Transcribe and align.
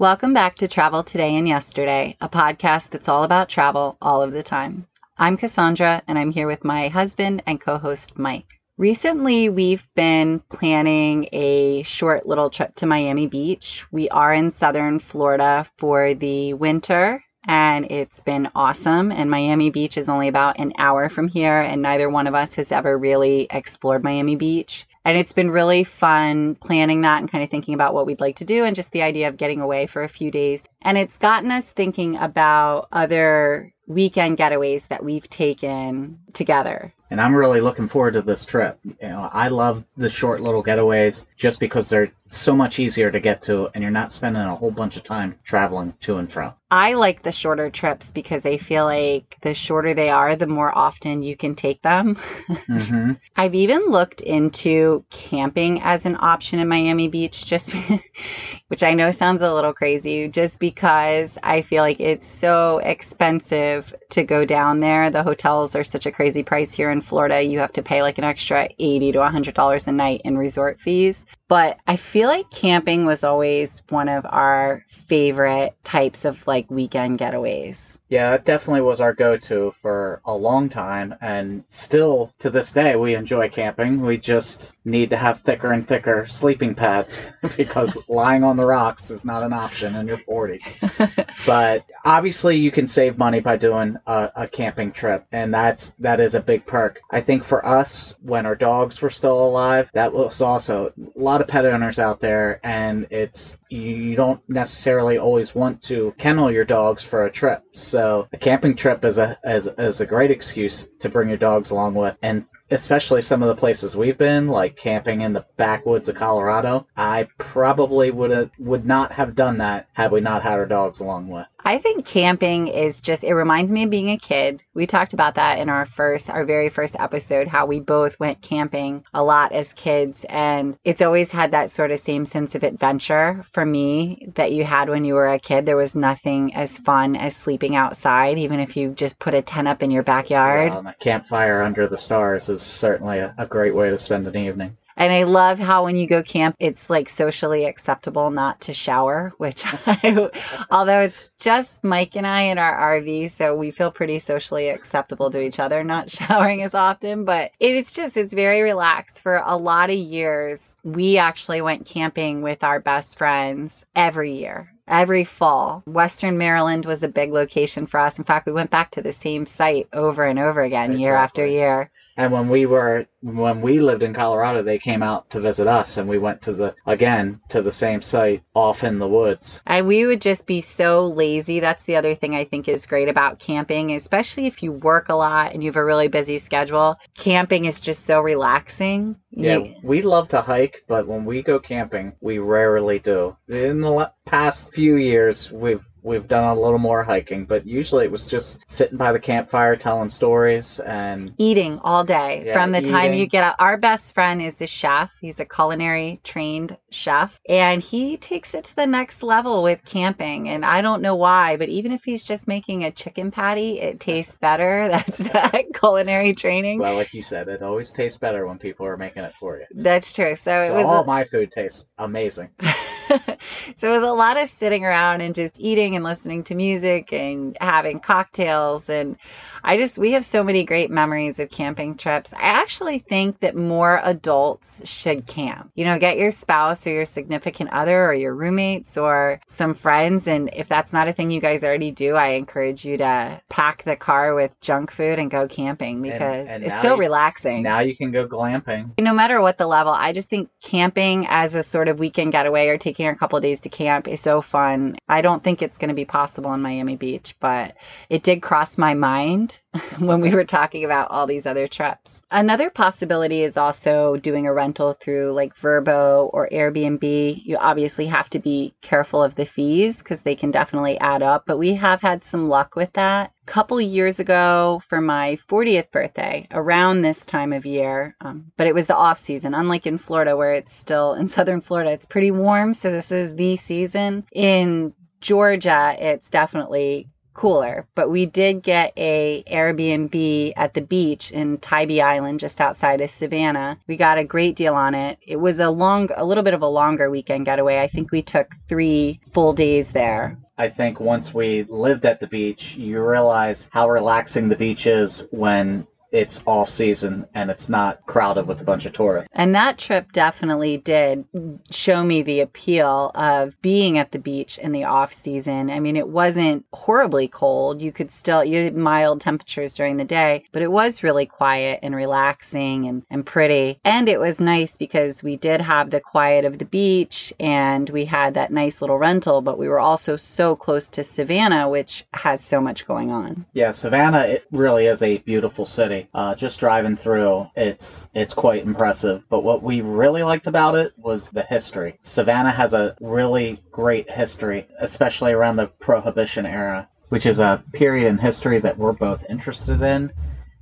Welcome 0.00 0.32
back 0.32 0.54
to 0.58 0.68
Travel 0.68 1.02
Today 1.02 1.34
and 1.34 1.48
Yesterday, 1.48 2.16
a 2.20 2.28
podcast 2.28 2.90
that's 2.90 3.08
all 3.08 3.24
about 3.24 3.48
travel 3.48 3.96
all 4.00 4.22
of 4.22 4.30
the 4.30 4.44
time. 4.44 4.86
I'm 5.16 5.36
Cassandra, 5.36 6.02
and 6.06 6.16
I'm 6.16 6.30
here 6.30 6.46
with 6.46 6.64
my 6.64 6.86
husband 6.86 7.42
and 7.48 7.60
co 7.60 7.78
host, 7.78 8.16
Mike. 8.16 8.60
Recently, 8.76 9.48
we've 9.48 9.92
been 9.96 10.38
planning 10.50 11.28
a 11.32 11.82
short 11.82 12.28
little 12.28 12.48
trip 12.48 12.76
to 12.76 12.86
Miami 12.86 13.26
Beach. 13.26 13.84
We 13.90 14.08
are 14.10 14.32
in 14.32 14.52
southern 14.52 15.00
Florida 15.00 15.66
for 15.74 16.14
the 16.14 16.54
winter, 16.54 17.24
and 17.48 17.90
it's 17.90 18.20
been 18.20 18.52
awesome. 18.54 19.10
And 19.10 19.28
Miami 19.28 19.68
Beach 19.68 19.98
is 19.98 20.08
only 20.08 20.28
about 20.28 20.60
an 20.60 20.74
hour 20.78 21.08
from 21.08 21.26
here, 21.26 21.60
and 21.60 21.82
neither 21.82 22.08
one 22.08 22.28
of 22.28 22.36
us 22.36 22.54
has 22.54 22.70
ever 22.70 22.96
really 22.96 23.48
explored 23.50 24.04
Miami 24.04 24.36
Beach. 24.36 24.86
And 25.08 25.16
it's 25.16 25.32
been 25.32 25.50
really 25.50 25.84
fun 25.84 26.54
planning 26.56 27.00
that 27.00 27.20
and 27.20 27.30
kind 27.32 27.42
of 27.42 27.48
thinking 27.48 27.72
about 27.72 27.94
what 27.94 28.04
we'd 28.04 28.20
like 28.20 28.36
to 28.36 28.44
do 28.44 28.64
and 28.64 28.76
just 28.76 28.92
the 28.92 29.00
idea 29.00 29.26
of 29.26 29.38
getting 29.38 29.62
away 29.62 29.86
for 29.86 30.02
a 30.02 30.08
few 30.08 30.30
days. 30.30 30.64
And 30.82 30.98
it's 30.98 31.16
gotten 31.16 31.50
us 31.50 31.70
thinking 31.70 32.18
about 32.18 32.88
other 32.92 33.72
weekend 33.86 34.36
getaways 34.36 34.88
that 34.88 35.02
we've 35.02 35.26
taken 35.30 36.18
together. 36.34 36.92
And 37.10 37.22
I'm 37.22 37.34
really 37.34 37.62
looking 37.62 37.88
forward 37.88 38.12
to 38.12 38.20
this 38.20 38.44
trip. 38.44 38.78
You 38.84 39.08
know, 39.08 39.30
I 39.32 39.48
love 39.48 39.82
the 39.96 40.10
short 40.10 40.42
little 40.42 40.62
getaways 40.62 41.24
just 41.38 41.58
because 41.58 41.88
they're 41.88 42.12
so 42.28 42.54
much 42.54 42.78
easier 42.78 43.10
to 43.10 43.20
get 43.20 43.42
to 43.42 43.68
and 43.74 43.82
you're 43.82 43.90
not 43.90 44.12
spending 44.12 44.42
a 44.42 44.56
whole 44.56 44.70
bunch 44.70 44.96
of 44.96 45.04
time 45.04 45.38
traveling 45.44 45.94
to 46.00 46.18
and 46.18 46.30
from. 46.30 46.52
I 46.70 46.92
like 46.92 47.22
the 47.22 47.32
shorter 47.32 47.70
trips 47.70 48.10
because 48.10 48.44
I 48.44 48.58
feel 48.58 48.84
like 48.84 49.38
the 49.40 49.54
shorter 49.54 49.94
they 49.94 50.10
are, 50.10 50.36
the 50.36 50.46
more 50.46 50.76
often 50.76 51.22
you 51.22 51.36
can 51.36 51.54
take 51.54 51.82
them. 51.82 52.16
Mm-hmm. 52.68 53.12
I've 53.36 53.54
even 53.54 53.86
looked 53.86 54.20
into 54.20 55.04
camping 55.10 55.80
as 55.82 56.04
an 56.04 56.16
option 56.20 56.58
in 56.58 56.68
Miami 56.68 57.08
Beach, 57.08 57.46
just 57.46 57.72
which 58.68 58.82
I 58.82 58.92
know 58.92 59.10
sounds 59.10 59.42
a 59.42 59.52
little 59.52 59.72
crazy, 59.72 60.28
just 60.28 60.60
because 60.60 61.38
I 61.42 61.62
feel 61.62 61.82
like 61.82 61.98
it's 61.98 62.26
so 62.26 62.78
expensive 62.78 63.94
to 64.10 64.24
go 64.24 64.44
down 64.44 64.80
there. 64.80 65.08
The 65.08 65.22
hotels 65.22 65.74
are 65.76 65.84
such 65.84 66.04
a 66.04 66.12
crazy 66.12 66.42
price 66.42 66.72
here 66.72 66.90
in 66.90 67.00
Florida. 67.00 67.42
You 67.42 67.58
have 67.58 67.72
to 67.72 67.82
pay 67.82 68.02
like 68.02 68.18
an 68.18 68.24
extra 68.24 68.68
80 68.78 69.12
to 69.12 69.18
$100 69.18 69.86
a 69.86 69.92
night 69.92 70.20
in 70.24 70.36
resort 70.36 70.78
fees. 70.78 71.24
But 71.48 71.80
I 71.86 71.96
feel 71.96 72.28
like 72.28 72.50
camping 72.50 73.06
was 73.06 73.24
always 73.24 73.82
one 73.88 74.08
of 74.08 74.26
our 74.28 74.84
favorite 74.88 75.74
types 75.82 76.26
of 76.26 76.46
like 76.46 76.70
weekend 76.70 77.18
getaways. 77.18 77.98
Yeah, 78.10 78.34
it 78.34 78.44
definitely 78.44 78.82
was 78.82 79.00
our 79.00 79.12
go 79.12 79.36
to 79.36 79.70
for 79.72 80.20
a 80.24 80.34
long 80.34 80.68
time. 80.68 81.14
And 81.20 81.64
still 81.68 82.32
to 82.38 82.50
this 82.50 82.72
day, 82.72 82.96
we 82.96 83.14
enjoy 83.14 83.48
camping. 83.48 84.00
We 84.02 84.18
just 84.18 84.74
need 84.84 85.10
to 85.10 85.16
have 85.16 85.40
thicker 85.40 85.72
and 85.72 85.86
thicker 85.86 86.26
sleeping 86.26 86.74
pads 86.74 87.28
because 87.56 87.96
lying 88.08 88.44
on 88.44 88.56
the 88.56 88.64
rocks 88.64 89.10
is 89.10 89.24
not 89.24 89.42
an 89.42 89.52
option 89.52 89.94
in 89.94 90.06
your 90.06 90.18
40s. 90.18 91.26
but 91.46 91.84
obviously, 92.04 92.56
you 92.56 92.70
can 92.70 92.86
save 92.86 93.18
money 93.18 93.40
by 93.40 93.56
doing 93.56 93.96
a, 94.06 94.30
a 94.36 94.46
camping 94.46 94.92
trip. 94.92 95.26
And 95.32 95.52
that's, 95.52 95.94
that 95.98 96.20
is 96.20 96.34
a 96.34 96.40
big 96.40 96.66
perk. 96.66 97.00
I 97.10 97.20
think 97.20 97.44
for 97.44 97.64
us, 97.64 98.16
when 98.22 98.46
our 98.46 98.54
dogs 98.54 99.00
were 99.00 99.10
still 99.10 99.46
alive, 99.46 99.90
that 99.94 100.12
was 100.12 100.40
also 100.40 100.92
a 100.96 101.18
lot 101.18 101.37
lot 101.38 101.42
of 101.42 101.48
pet 101.48 101.66
owners 101.66 102.00
out 102.00 102.18
there, 102.18 102.58
and 102.64 103.06
it's 103.10 103.58
you 103.68 104.16
don't 104.16 104.40
necessarily 104.48 105.18
always 105.18 105.54
want 105.54 105.80
to 105.80 106.12
kennel 106.18 106.50
your 106.50 106.64
dogs 106.64 107.04
for 107.04 107.26
a 107.26 107.30
trip. 107.30 107.62
So 107.72 108.26
a 108.32 108.36
camping 108.36 108.74
trip 108.74 109.04
is 109.04 109.18
a 109.18 109.38
is, 109.44 109.68
is 109.78 110.00
a 110.00 110.06
great 110.06 110.32
excuse 110.32 110.88
to 110.98 111.08
bring 111.08 111.28
your 111.28 111.38
dogs 111.38 111.70
along 111.70 111.94
with, 111.94 112.16
and 112.22 112.44
especially 112.72 113.22
some 113.22 113.40
of 113.42 113.48
the 113.48 113.54
places 113.54 113.96
we've 113.96 114.18
been, 114.18 114.48
like 114.48 114.76
camping 114.76 115.20
in 115.20 115.32
the 115.32 115.46
backwoods 115.56 116.08
of 116.08 116.16
Colorado, 116.16 116.86
I 116.96 117.28
probably 117.38 118.10
would 118.10 118.30
have 118.30 118.50
would 118.58 118.84
not 118.84 119.12
have 119.12 119.36
done 119.36 119.58
that 119.58 119.86
had 119.92 120.10
we 120.10 120.20
not 120.20 120.42
had 120.42 120.54
our 120.54 120.66
dogs 120.66 120.98
along 120.98 121.28
with. 121.28 121.46
I 121.64 121.78
think 121.78 122.06
camping 122.06 122.68
is 122.68 123.00
just 123.00 123.24
it 123.24 123.34
reminds 123.34 123.72
me 123.72 123.82
of 123.82 123.90
being 123.90 124.10
a 124.10 124.16
kid. 124.16 124.62
We 124.74 124.86
talked 124.86 125.12
about 125.12 125.34
that 125.34 125.58
in 125.58 125.68
our 125.68 125.84
first 125.84 126.30
our 126.30 126.44
very 126.44 126.68
first 126.68 126.96
episode 126.98 127.48
how 127.48 127.66
we 127.66 127.80
both 127.80 128.18
went 128.20 128.42
camping 128.42 129.04
a 129.12 129.22
lot 129.22 129.52
as 129.52 129.72
kids 129.72 130.24
and 130.28 130.78
it's 130.84 131.02
always 131.02 131.32
had 131.32 131.52
that 131.52 131.70
sort 131.70 131.90
of 131.90 131.98
same 131.98 132.24
sense 132.24 132.54
of 132.54 132.62
adventure 132.62 133.42
for 133.50 133.66
me 133.66 134.28
that 134.34 134.52
you 134.52 134.64
had 134.64 134.88
when 134.88 135.04
you 135.04 135.14
were 135.14 135.28
a 135.28 135.38
kid. 135.38 135.66
There 135.66 135.76
was 135.76 135.94
nothing 135.94 136.54
as 136.54 136.78
fun 136.78 137.16
as 137.16 137.36
sleeping 137.36 137.74
outside 137.76 138.38
even 138.38 138.60
if 138.60 138.76
you 138.76 138.90
just 138.90 139.18
put 139.18 139.34
a 139.34 139.42
tent 139.42 139.68
up 139.68 139.82
in 139.82 139.90
your 139.90 140.02
backyard. 140.02 140.72
a 140.72 140.94
campfire 141.00 141.62
under 141.62 141.86
the 141.86 141.98
stars 141.98 142.48
is 142.48 142.62
certainly 142.62 143.18
a, 143.18 143.34
a 143.36 143.46
great 143.46 143.74
way 143.74 143.90
to 143.90 143.98
spend 143.98 144.26
an 144.26 144.36
evening. 144.36 144.76
And 144.98 145.12
I 145.12 145.22
love 145.22 145.60
how 145.60 145.84
when 145.84 145.94
you 145.94 146.08
go 146.08 146.24
camp, 146.24 146.56
it's 146.58 146.90
like 146.90 147.08
socially 147.08 147.64
acceptable 147.64 148.30
not 148.30 148.60
to 148.62 148.74
shower, 148.74 149.32
which 149.38 149.62
I, 149.86 150.28
although 150.72 151.00
it's 151.00 151.30
just 151.38 151.84
Mike 151.84 152.16
and 152.16 152.26
I 152.26 152.42
in 152.42 152.58
our 152.58 152.98
RV, 152.98 153.30
so 153.30 153.54
we 153.54 153.70
feel 153.70 153.92
pretty 153.92 154.18
socially 154.18 154.68
acceptable 154.68 155.30
to 155.30 155.40
each 155.40 155.60
other, 155.60 155.84
not 155.84 156.10
showering 156.10 156.62
as 156.62 156.74
often, 156.74 157.24
but 157.24 157.52
it's 157.60 157.92
just, 157.92 158.16
it's 158.16 158.32
very 158.34 158.60
relaxed. 158.60 159.22
For 159.22 159.40
a 159.46 159.56
lot 159.56 159.90
of 159.90 159.96
years, 159.96 160.74
we 160.82 161.16
actually 161.16 161.60
went 161.60 161.86
camping 161.86 162.42
with 162.42 162.64
our 162.64 162.80
best 162.80 163.16
friends 163.16 163.86
every 163.94 164.32
year 164.32 164.72
every 164.88 165.22
fall. 165.22 165.82
Western 165.86 166.38
Maryland 166.38 166.86
was 166.86 167.02
a 167.02 167.08
big 167.08 167.30
location 167.30 167.86
for 167.86 168.00
us. 168.00 168.18
In 168.18 168.24
fact, 168.24 168.46
we 168.46 168.52
went 168.52 168.70
back 168.70 168.90
to 168.92 169.02
the 169.02 169.12
same 169.12 169.44
site 169.44 169.86
over 169.92 170.24
and 170.24 170.38
over 170.38 170.62
again, 170.62 170.92
exactly. 170.92 171.02
year 171.02 171.14
after 171.14 171.46
year. 171.46 171.90
And 172.18 172.32
when 172.32 172.48
we 172.48 172.66
were 172.66 173.06
when 173.20 173.60
we 173.60 173.78
lived 173.78 174.02
in 174.02 174.12
Colorado, 174.12 174.62
they 174.62 174.78
came 174.78 175.04
out 175.04 175.30
to 175.30 175.40
visit 175.40 175.68
us, 175.68 175.96
and 175.96 176.08
we 176.08 176.18
went 176.18 176.42
to 176.42 176.52
the 176.52 176.74
again 176.84 177.40
to 177.48 177.62
the 177.62 177.70
same 177.70 178.02
site 178.02 178.42
off 178.54 178.82
in 178.82 178.98
the 178.98 179.06
woods. 179.06 179.62
And 179.66 179.86
we 179.86 180.04
would 180.04 180.20
just 180.20 180.44
be 180.44 180.60
so 180.60 181.06
lazy. 181.06 181.60
That's 181.60 181.84
the 181.84 181.94
other 181.94 182.16
thing 182.16 182.34
I 182.34 182.42
think 182.42 182.68
is 182.68 182.86
great 182.86 183.08
about 183.08 183.38
camping, 183.38 183.92
especially 183.92 184.46
if 184.46 184.64
you 184.64 184.72
work 184.72 185.08
a 185.08 185.14
lot 185.14 185.52
and 185.52 185.62
you 185.62 185.68
have 185.68 185.76
a 185.76 185.84
really 185.84 186.08
busy 186.08 186.38
schedule. 186.38 186.96
Camping 187.16 187.66
is 187.66 187.78
just 187.78 188.04
so 188.04 188.20
relaxing. 188.20 189.14
Yeah, 189.30 189.62
we 189.84 190.02
love 190.02 190.28
to 190.30 190.40
hike, 190.40 190.82
but 190.88 191.06
when 191.06 191.24
we 191.24 191.42
go 191.42 191.60
camping, 191.60 192.14
we 192.20 192.38
rarely 192.38 192.98
do. 192.98 193.36
In 193.48 193.80
the 193.80 194.10
past 194.24 194.74
few 194.74 194.96
years, 194.96 195.52
we've 195.52 195.87
we've 196.08 196.26
done 196.26 196.44
a 196.44 196.54
little 196.54 196.78
more 196.78 197.04
hiking, 197.04 197.44
but 197.44 197.66
usually 197.66 198.04
it 198.04 198.10
was 198.10 198.26
just 198.26 198.58
sitting 198.66 198.96
by 198.96 199.12
the 199.12 199.20
campfire 199.20 199.76
telling 199.76 200.08
stories 200.08 200.80
and 200.80 201.34
eating 201.38 201.78
all 201.84 202.02
day 202.02 202.44
yeah, 202.46 202.52
from 202.54 202.72
the 202.72 202.78
eating. 202.78 202.92
time 202.92 203.12
you 203.12 203.26
get 203.26 203.44
out. 203.44 203.54
Our 203.58 203.76
best 203.76 204.14
friend 204.14 204.42
is 204.42 204.60
a 204.60 204.66
chef. 204.66 205.16
He's 205.20 205.38
a 205.38 205.44
culinary 205.44 206.20
trained 206.24 206.76
chef 206.90 207.38
and 207.48 207.82
he 207.82 208.16
takes 208.16 208.54
it 208.54 208.64
to 208.64 208.76
the 208.76 208.86
next 208.86 209.22
level 209.22 209.62
with 209.62 209.84
camping. 209.84 210.48
And 210.48 210.64
I 210.64 210.80
don't 210.80 211.02
know 211.02 211.14
why, 211.14 211.56
but 211.56 211.68
even 211.68 211.92
if 211.92 212.02
he's 212.02 212.24
just 212.24 212.48
making 212.48 212.84
a 212.84 212.90
chicken 212.90 213.30
patty, 213.30 213.80
it 213.80 214.00
tastes 214.00 214.36
better. 214.36 214.88
That's 214.90 215.18
that 215.18 215.64
culinary 215.74 216.34
training. 216.34 216.78
Well, 216.78 216.94
like 216.94 217.12
you 217.12 217.22
said, 217.22 217.48
it 217.48 217.62
always 217.62 217.92
tastes 217.92 218.18
better 218.18 218.46
when 218.46 218.58
people 218.58 218.86
are 218.86 218.96
making 218.96 219.24
it 219.24 219.34
for 219.38 219.58
you. 219.58 219.66
That's 219.74 220.12
true. 220.12 220.34
So, 220.36 220.50
so 220.50 220.62
it 220.62 220.74
was 220.74 220.86
all 220.86 221.02
a... 221.02 221.06
my 221.06 221.24
food 221.24 221.52
tastes 221.52 221.86
amazing. 221.98 222.48
so 223.76 223.88
it 223.88 223.94
was 223.94 224.02
a 224.02 224.12
lot 224.12 224.40
of 224.40 224.48
sitting 224.48 224.84
around 224.84 225.20
and 225.20 225.34
just 225.34 225.58
eating 225.60 225.94
and 225.94 226.04
listening 226.04 226.42
to 226.44 226.54
music 226.54 227.12
and 227.12 227.56
having 227.60 228.00
cocktails. 228.00 228.88
And 228.88 229.16
I 229.64 229.76
just, 229.76 229.98
we 229.98 230.12
have 230.12 230.24
so 230.24 230.42
many 230.44 230.64
great 230.64 230.90
memories 230.90 231.38
of 231.38 231.50
camping 231.50 231.96
trips. 231.96 232.32
I 232.34 232.42
actually 232.42 232.98
think 232.98 233.40
that 233.40 233.56
more 233.56 234.00
adults 234.04 234.86
should 234.88 235.26
camp. 235.26 235.70
You 235.74 235.84
know, 235.84 235.98
get 235.98 236.18
your 236.18 236.30
spouse 236.30 236.86
or 236.86 236.90
your 236.90 237.04
significant 237.04 237.70
other 237.70 238.06
or 238.06 238.14
your 238.14 238.34
roommates 238.34 238.96
or 238.96 239.40
some 239.48 239.74
friends. 239.74 240.26
And 240.26 240.50
if 240.54 240.68
that's 240.68 240.92
not 240.92 241.08
a 241.08 241.12
thing 241.12 241.30
you 241.30 241.40
guys 241.40 241.64
already 241.64 241.90
do, 241.90 242.14
I 242.14 242.28
encourage 242.28 242.84
you 242.84 242.96
to 242.98 243.40
pack 243.48 243.82
the 243.84 243.96
car 243.96 244.34
with 244.34 244.60
junk 244.60 244.90
food 244.90 245.18
and 245.18 245.30
go 245.30 245.48
camping 245.48 246.02
because 246.02 246.48
and, 246.48 246.62
and 246.62 246.64
it's 246.64 246.80
so 246.82 246.94
you, 246.94 247.00
relaxing. 247.00 247.62
Now 247.62 247.80
you 247.80 247.96
can 247.96 248.10
go 248.10 248.26
glamping. 248.26 248.98
No 249.00 249.12
matter 249.12 249.40
what 249.40 249.58
the 249.58 249.66
level, 249.66 249.92
I 249.92 250.12
just 250.12 250.28
think 250.28 250.50
camping 250.62 251.26
as 251.28 251.54
a 251.54 251.62
sort 251.62 251.88
of 251.88 251.98
weekend 251.98 252.32
getaway 252.32 252.68
or 252.68 252.78
taking 252.78 252.97
a 253.06 253.14
couple 253.14 253.38
days 253.40 253.60
to 253.60 253.68
camp 253.68 254.08
is 254.08 254.20
so 254.20 254.40
fun. 254.40 254.96
I 255.08 255.20
don't 255.20 255.44
think 255.44 255.62
it's 255.62 255.78
going 255.78 255.88
to 255.88 255.94
be 255.94 256.04
possible 256.04 256.52
in 256.52 256.60
Miami 256.60 256.96
Beach, 256.96 257.34
but 257.38 257.76
it 258.10 258.22
did 258.22 258.42
cross 258.42 258.76
my 258.76 258.94
mind 258.94 259.60
when 259.98 260.20
we 260.20 260.34
were 260.34 260.44
talking 260.44 260.84
about 260.84 261.10
all 261.10 261.26
these 261.26 261.46
other 261.46 261.66
trips. 261.66 262.22
Another 262.30 262.70
possibility 262.70 263.42
is 263.42 263.56
also 263.56 264.16
doing 264.16 264.46
a 264.46 264.52
rental 264.52 264.94
through 264.94 265.32
like 265.32 265.54
Vrbo 265.54 266.30
or 266.32 266.48
Airbnb. 266.50 267.44
You 267.44 267.56
obviously 267.58 268.06
have 268.06 268.30
to 268.30 268.38
be 268.38 268.74
careful 268.80 269.22
of 269.22 269.34
the 269.34 269.44
fees 269.44 269.98
because 269.98 270.22
they 270.22 270.34
can 270.34 270.50
definitely 270.50 270.98
add 271.00 271.22
up, 271.22 271.44
but 271.46 271.58
we 271.58 271.74
have 271.74 272.00
had 272.00 272.24
some 272.24 272.48
luck 272.48 272.76
with 272.76 272.92
that. 272.94 273.32
A 273.42 273.50
couple 273.50 273.80
years 273.80 274.20
ago 274.20 274.80
for 274.86 275.00
my 275.00 275.36
40th 275.36 275.90
birthday, 275.90 276.46
around 276.50 277.02
this 277.02 277.24
time 277.24 277.52
of 277.52 277.64
year, 277.66 278.14
um, 278.20 278.52
but 278.56 278.66
it 278.66 278.74
was 278.74 278.86
the 278.86 278.96
off 278.96 279.18
season, 279.18 279.54
unlike 279.54 279.86
in 279.86 279.98
Florida 279.98 280.36
where 280.36 280.52
it's 280.54 280.72
still 280.72 281.14
in 281.14 281.28
southern 281.28 281.60
Florida, 281.60 281.90
it's 281.90 282.06
pretty 282.06 282.30
warm. 282.30 282.74
So 282.74 282.90
this 282.90 283.10
is 283.10 283.36
the 283.36 283.56
season. 283.56 284.24
In 284.32 284.94
Georgia, 285.20 285.96
it's 285.98 286.30
definitely 286.30 287.08
cooler, 287.38 287.86
but 287.94 288.10
we 288.10 288.26
did 288.26 288.64
get 288.64 288.92
a 288.96 289.44
Airbnb 289.46 290.52
at 290.56 290.74
the 290.74 290.80
beach 290.80 291.30
in 291.30 291.58
Tybee 291.58 292.00
Island, 292.00 292.40
just 292.40 292.60
outside 292.60 293.00
of 293.00 293.10
Savannah. 293.10 293.78
We 293.86 293.96
got 293.96 294.18
a 294.18 294.24
great 294.24 294.56
deal 294.56 294.74
on 294.74 294.94
it. 294.96 295.18
It 295.24 295.36
was 295.36 295.60
a 295.60 295.70
long, 295.70 296.08
a 296.16 296.24
little 296.24 296.42
bit 296.42 296.54
of 296.54 296.62
a 296.62 296.66
longer 296.66 297.10
weekend 297.10 297.44
getaway. 297.44 297.80
I 297.80 297.86
think 297.86 298.10
we 298.10 298.22
took 298.22 298.56
three 298.68 299.20
full 299.30 299.52
days 299.52 299.92
there. 299.92 300.36
I 300.60 300.68
think 300.68 300.98
once 300.98 301.32
we 301.32 301.62
lived 301.68 302.04
at 302.04 302.18
the 302.18 302.26
beach, 302.26 302.74
you 302.74 303.00
realize 303.00 303.70
how 303.72 303.88
relaxing 303.88 304.48
the 304.48 304.56
beach 304.56 304.88
is 304.88 305.22
when 305.30 305.86
it's 306.10 306.42
off 306.46 306.70
season 306.70 307.26
and 307.34 307.50
it's 307.50 307.68
not 307.68 308.04
crowded 308.06 308.46
with 308.46 308.60
a 308.60 308.64
bunch 308.64 308.86
of 308.86 308.92
tourists. 308.92 309.28
And 309.32 309.54
that 309.54 309.78
trip 309.78 310.12
definitely 310.12 310.78
did 310.78 311.24
show 311.70 312.02
me 312.02 312.22
the 312.22 312.40
appeal 312.40 313.10
of 313.14 313.60
being 313.62 313.98
at 313.98 314.12
the 314.12 314.18
beach 314.18 314.58
in 314.58 314.72
the 314.72 314.84
off 314.84 315.12
season. 315.12 315.70
I 315.70 315.80
mean, 315.80 315.96
it 315.96 316.08
wasn't 316.08 316.64
horribly 316.72 317.28
cold. 317.28 317.82
You 317.82 317.92
could 317.92 318.10
still, 318.10 318.44
you 318.44 318.64
had 318.64 318.76
mild 318.76 319.20
temperatures 319.20 319.74
during 319.74 319.96
the 319.96 320.04
day, 320.04 320.44
but 320.52 320.62
it 320.62 320.72
was 320.72 321.02
really 321.02 321.26
quiet 321.26 321.80
and 321.82 321.94
relaxing 321.94 322.86
and, 322.86 323.02
and 323.10 323.24
pretty. 323.24 323.78
And 323.84 324.08
it 324.08 324.20
was 324.20 324.40
nice 324.40 324.76
because 324.76 325.22
we 325.22 325.36
did 325.36 325.60
have 325.60 325.90
the 325.90 326.00
quiet 326.00 326.44
of 326.44 326.58
the 326.58 326.64
beach 326.64 327.32
and 327.38 327.88
we 327.90 328.06
had 328.06 328.34
that 328.34 328.52
nice 328.52 328.80
little 328.80 328.98
rental, 328.98 329.42
but 329.42 329.58
we 329.58 329.68
were 329.68 329.80
also 329.80 330.16
so 330.16 330.56
close 330.56 330.88
to 330.90 331.04
Savannah, 331.04 331.68
which 331.68 332.06
has 332.14 332.42
so 332.42 332.60
much 332.60 332.86
going 332.86 333.10
on. 333.10 333.46
Yeah, 333.52 333.72
Savannah, 333.72 334.20
it 334.20 334.46
really 334.50 334.86
is 334.86 335.02
a 335.02 335.18
beautiful 335.18 335.66
city. 335.66 335.97
Uh, 336.14 336.34
just 336.34 336.60
driving 336.60 336.96
through, 336.96 337.46
it's 337.56 338.08
it's 338.14 338.34
quite 338.34 338.64
impressive. 338.64 339.22
But 339.28 339.42
what 339.42 339.62
we 339.62 339.80
really 339.80 340.22
liked 340.22 340.46
about 340.46 340.74
it 340.74 340.92
was 340.96 341.30
the 341.30 341.42
history. 341.42 341.98
Savannah 342.00 342.52
has 342.52 342.74
a 342.74 342.96
really 343.00 343.62
great 343.72 344.10
history, 344.10 344.66
especially 344.80 345.32
around 345.32 345.56
the 345.56 345.66
Prohibition 345.66 346.46
era, 346.46 346.88
which 347.08 347.26
is 347.26 347.40
a 347.40 347.62
period 347.72 348.08
in 348.08 348.18
history 348.18 348.58
that 348.60 348.78
we're 348.78 348.92
both 348.92 349.24
interested 349.28 349.82
in. 349.82 350.12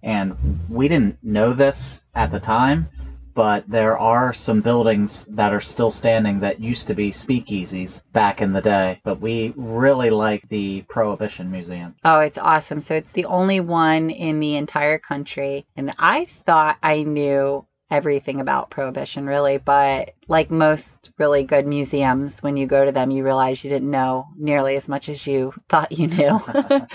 And 0.03 0.61
we 0.69 0.87
didn't 0.87 1.19
know 1.23 1.53
this 1.53 2.03
at 2.15 2.31
the 2.31 2.39
time, 2.39 2.89
but 3.37 3.69
there 3.69 3.99
are 3.99 4.33
some 4.33 4.63
buildings 4.63 5.27
that 5.27 5.53
are 5.53 5.61
still 5.61 5.91
standing 5.91 6.41
that 6.41 6.59
used 6.59 6.89
to 6.89 6.95
be 6.95 7.13
speakeasies 7.13 8.03
back 8.13 8.41
in 8.41 8.53
the 8.53 8.63
day. 8.63 9.01
But 9.05 9.21
we 9.21 9.53
really 9.57 10.11
like 10.11 10.49
the 10.49 10.83
Prohibition 10.89 11.51
Museum. 11.51 11.95
Oh, 12.05 12.19
it's 12.21 12.39
awesome. 12.39 12.81
So 12.81 12.95
it's 12.95 13.13
the 13.13 13.27
only 13.27 13.61
one 13.61 14.11
in 14.11 14.41
the 14.41 14.57
entire 14.57 14.99
country. 14.99 15.67
And 15.77 15.95
I 15.99 16.25
thought 16.25 16.79
I 16.83 17.03
knew 17.03 17.67
everything 17.91 18.41
about 18.41 18.69
prohibition 18.69 19.27
really 19.27 19.59
but 19.59 20.16
like 20.29 20.51
most 20.51 21.11
really 21.19 21.43
good 21.45 21.67
museums 21.67 22.43
when 22.43 22.57
you 22.57 22.67
go 22.67 22.85
to 22.85 22.93
them 22.93 23.11
you 23.11 23.25
realize 23.25 23.63
you 23.63 23.71
didn't 23.71 23.91
know 23.91 24.27
nearly 24.37 24.77
as 24.77 24.89
much 24.89 25.09
as 25.09 25.27
you 25.27 25.53
thought 25.69 25.93
you 25.93 26.07
knew. 26.07 26.41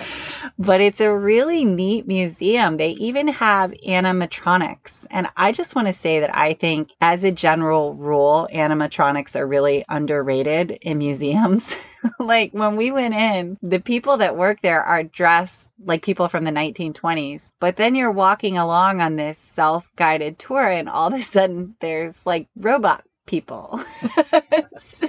But 0.58 0.82
it's 0.82 1.02
a 1.02 1.16
really 1.16 1.66
neat 1.66 2.08
museum. 2.08 2.78
They 2.78 2.92
even 2.92 3.28
have 3.30 3.72
animatronics. 3.88 5.08
And 5.10 5.28
i 5.38 5.52
just 5.52 5.76
want 5.76 5.88
to 5.88 5.94
say 5.94 6.20
that 6.20 6.36
i 6.36 6.54
think 6.54 6.92
as 7.02 7.24
a 7.24 7.32
general 7.32 7.94
rule 7.96 8.48
animatronics 8.54 9.36
are 9.36 9.48
really 9.48 9.86
underrated 9.90 10.72
in 10.82 10.98
museums. 10.98 11.76
Like 12.20 12.52
when 12.52 12.78
we 12.78 12.92
went 12.92 13.14
in, 13.14 13.58
the 13.62 13.80
people 13.80 14.18
that 14.18 14.36
work 14.36 14.62
there 14.62 14.82
are 14.82 15.04
dressed 15.04 15.72
like 15.86 16.04
people 16.04 16.28
from 16.28 16.44
the 16.44 16.52
1920s. 16.52 17.52
But 17.60 17.76
then 17.76 17.94
you're 17.96 18.12
walking 18.12 18.58
along 18.58 19.02
on 19.02 19.16
this 19.16 19.38
self 19.38 19.96
guided 19.96 20.40
tour, 20.40 20.68
and 20.68 20.90
all 20.90 21.08
of 21.08 21.14
a 21.14 21.22
sudden 21.22 21.76
there's 21.80 22.26
like 22.26 22.48
robot 22.56 23.04
people. 23.32 23.80
so, 24.78 25.08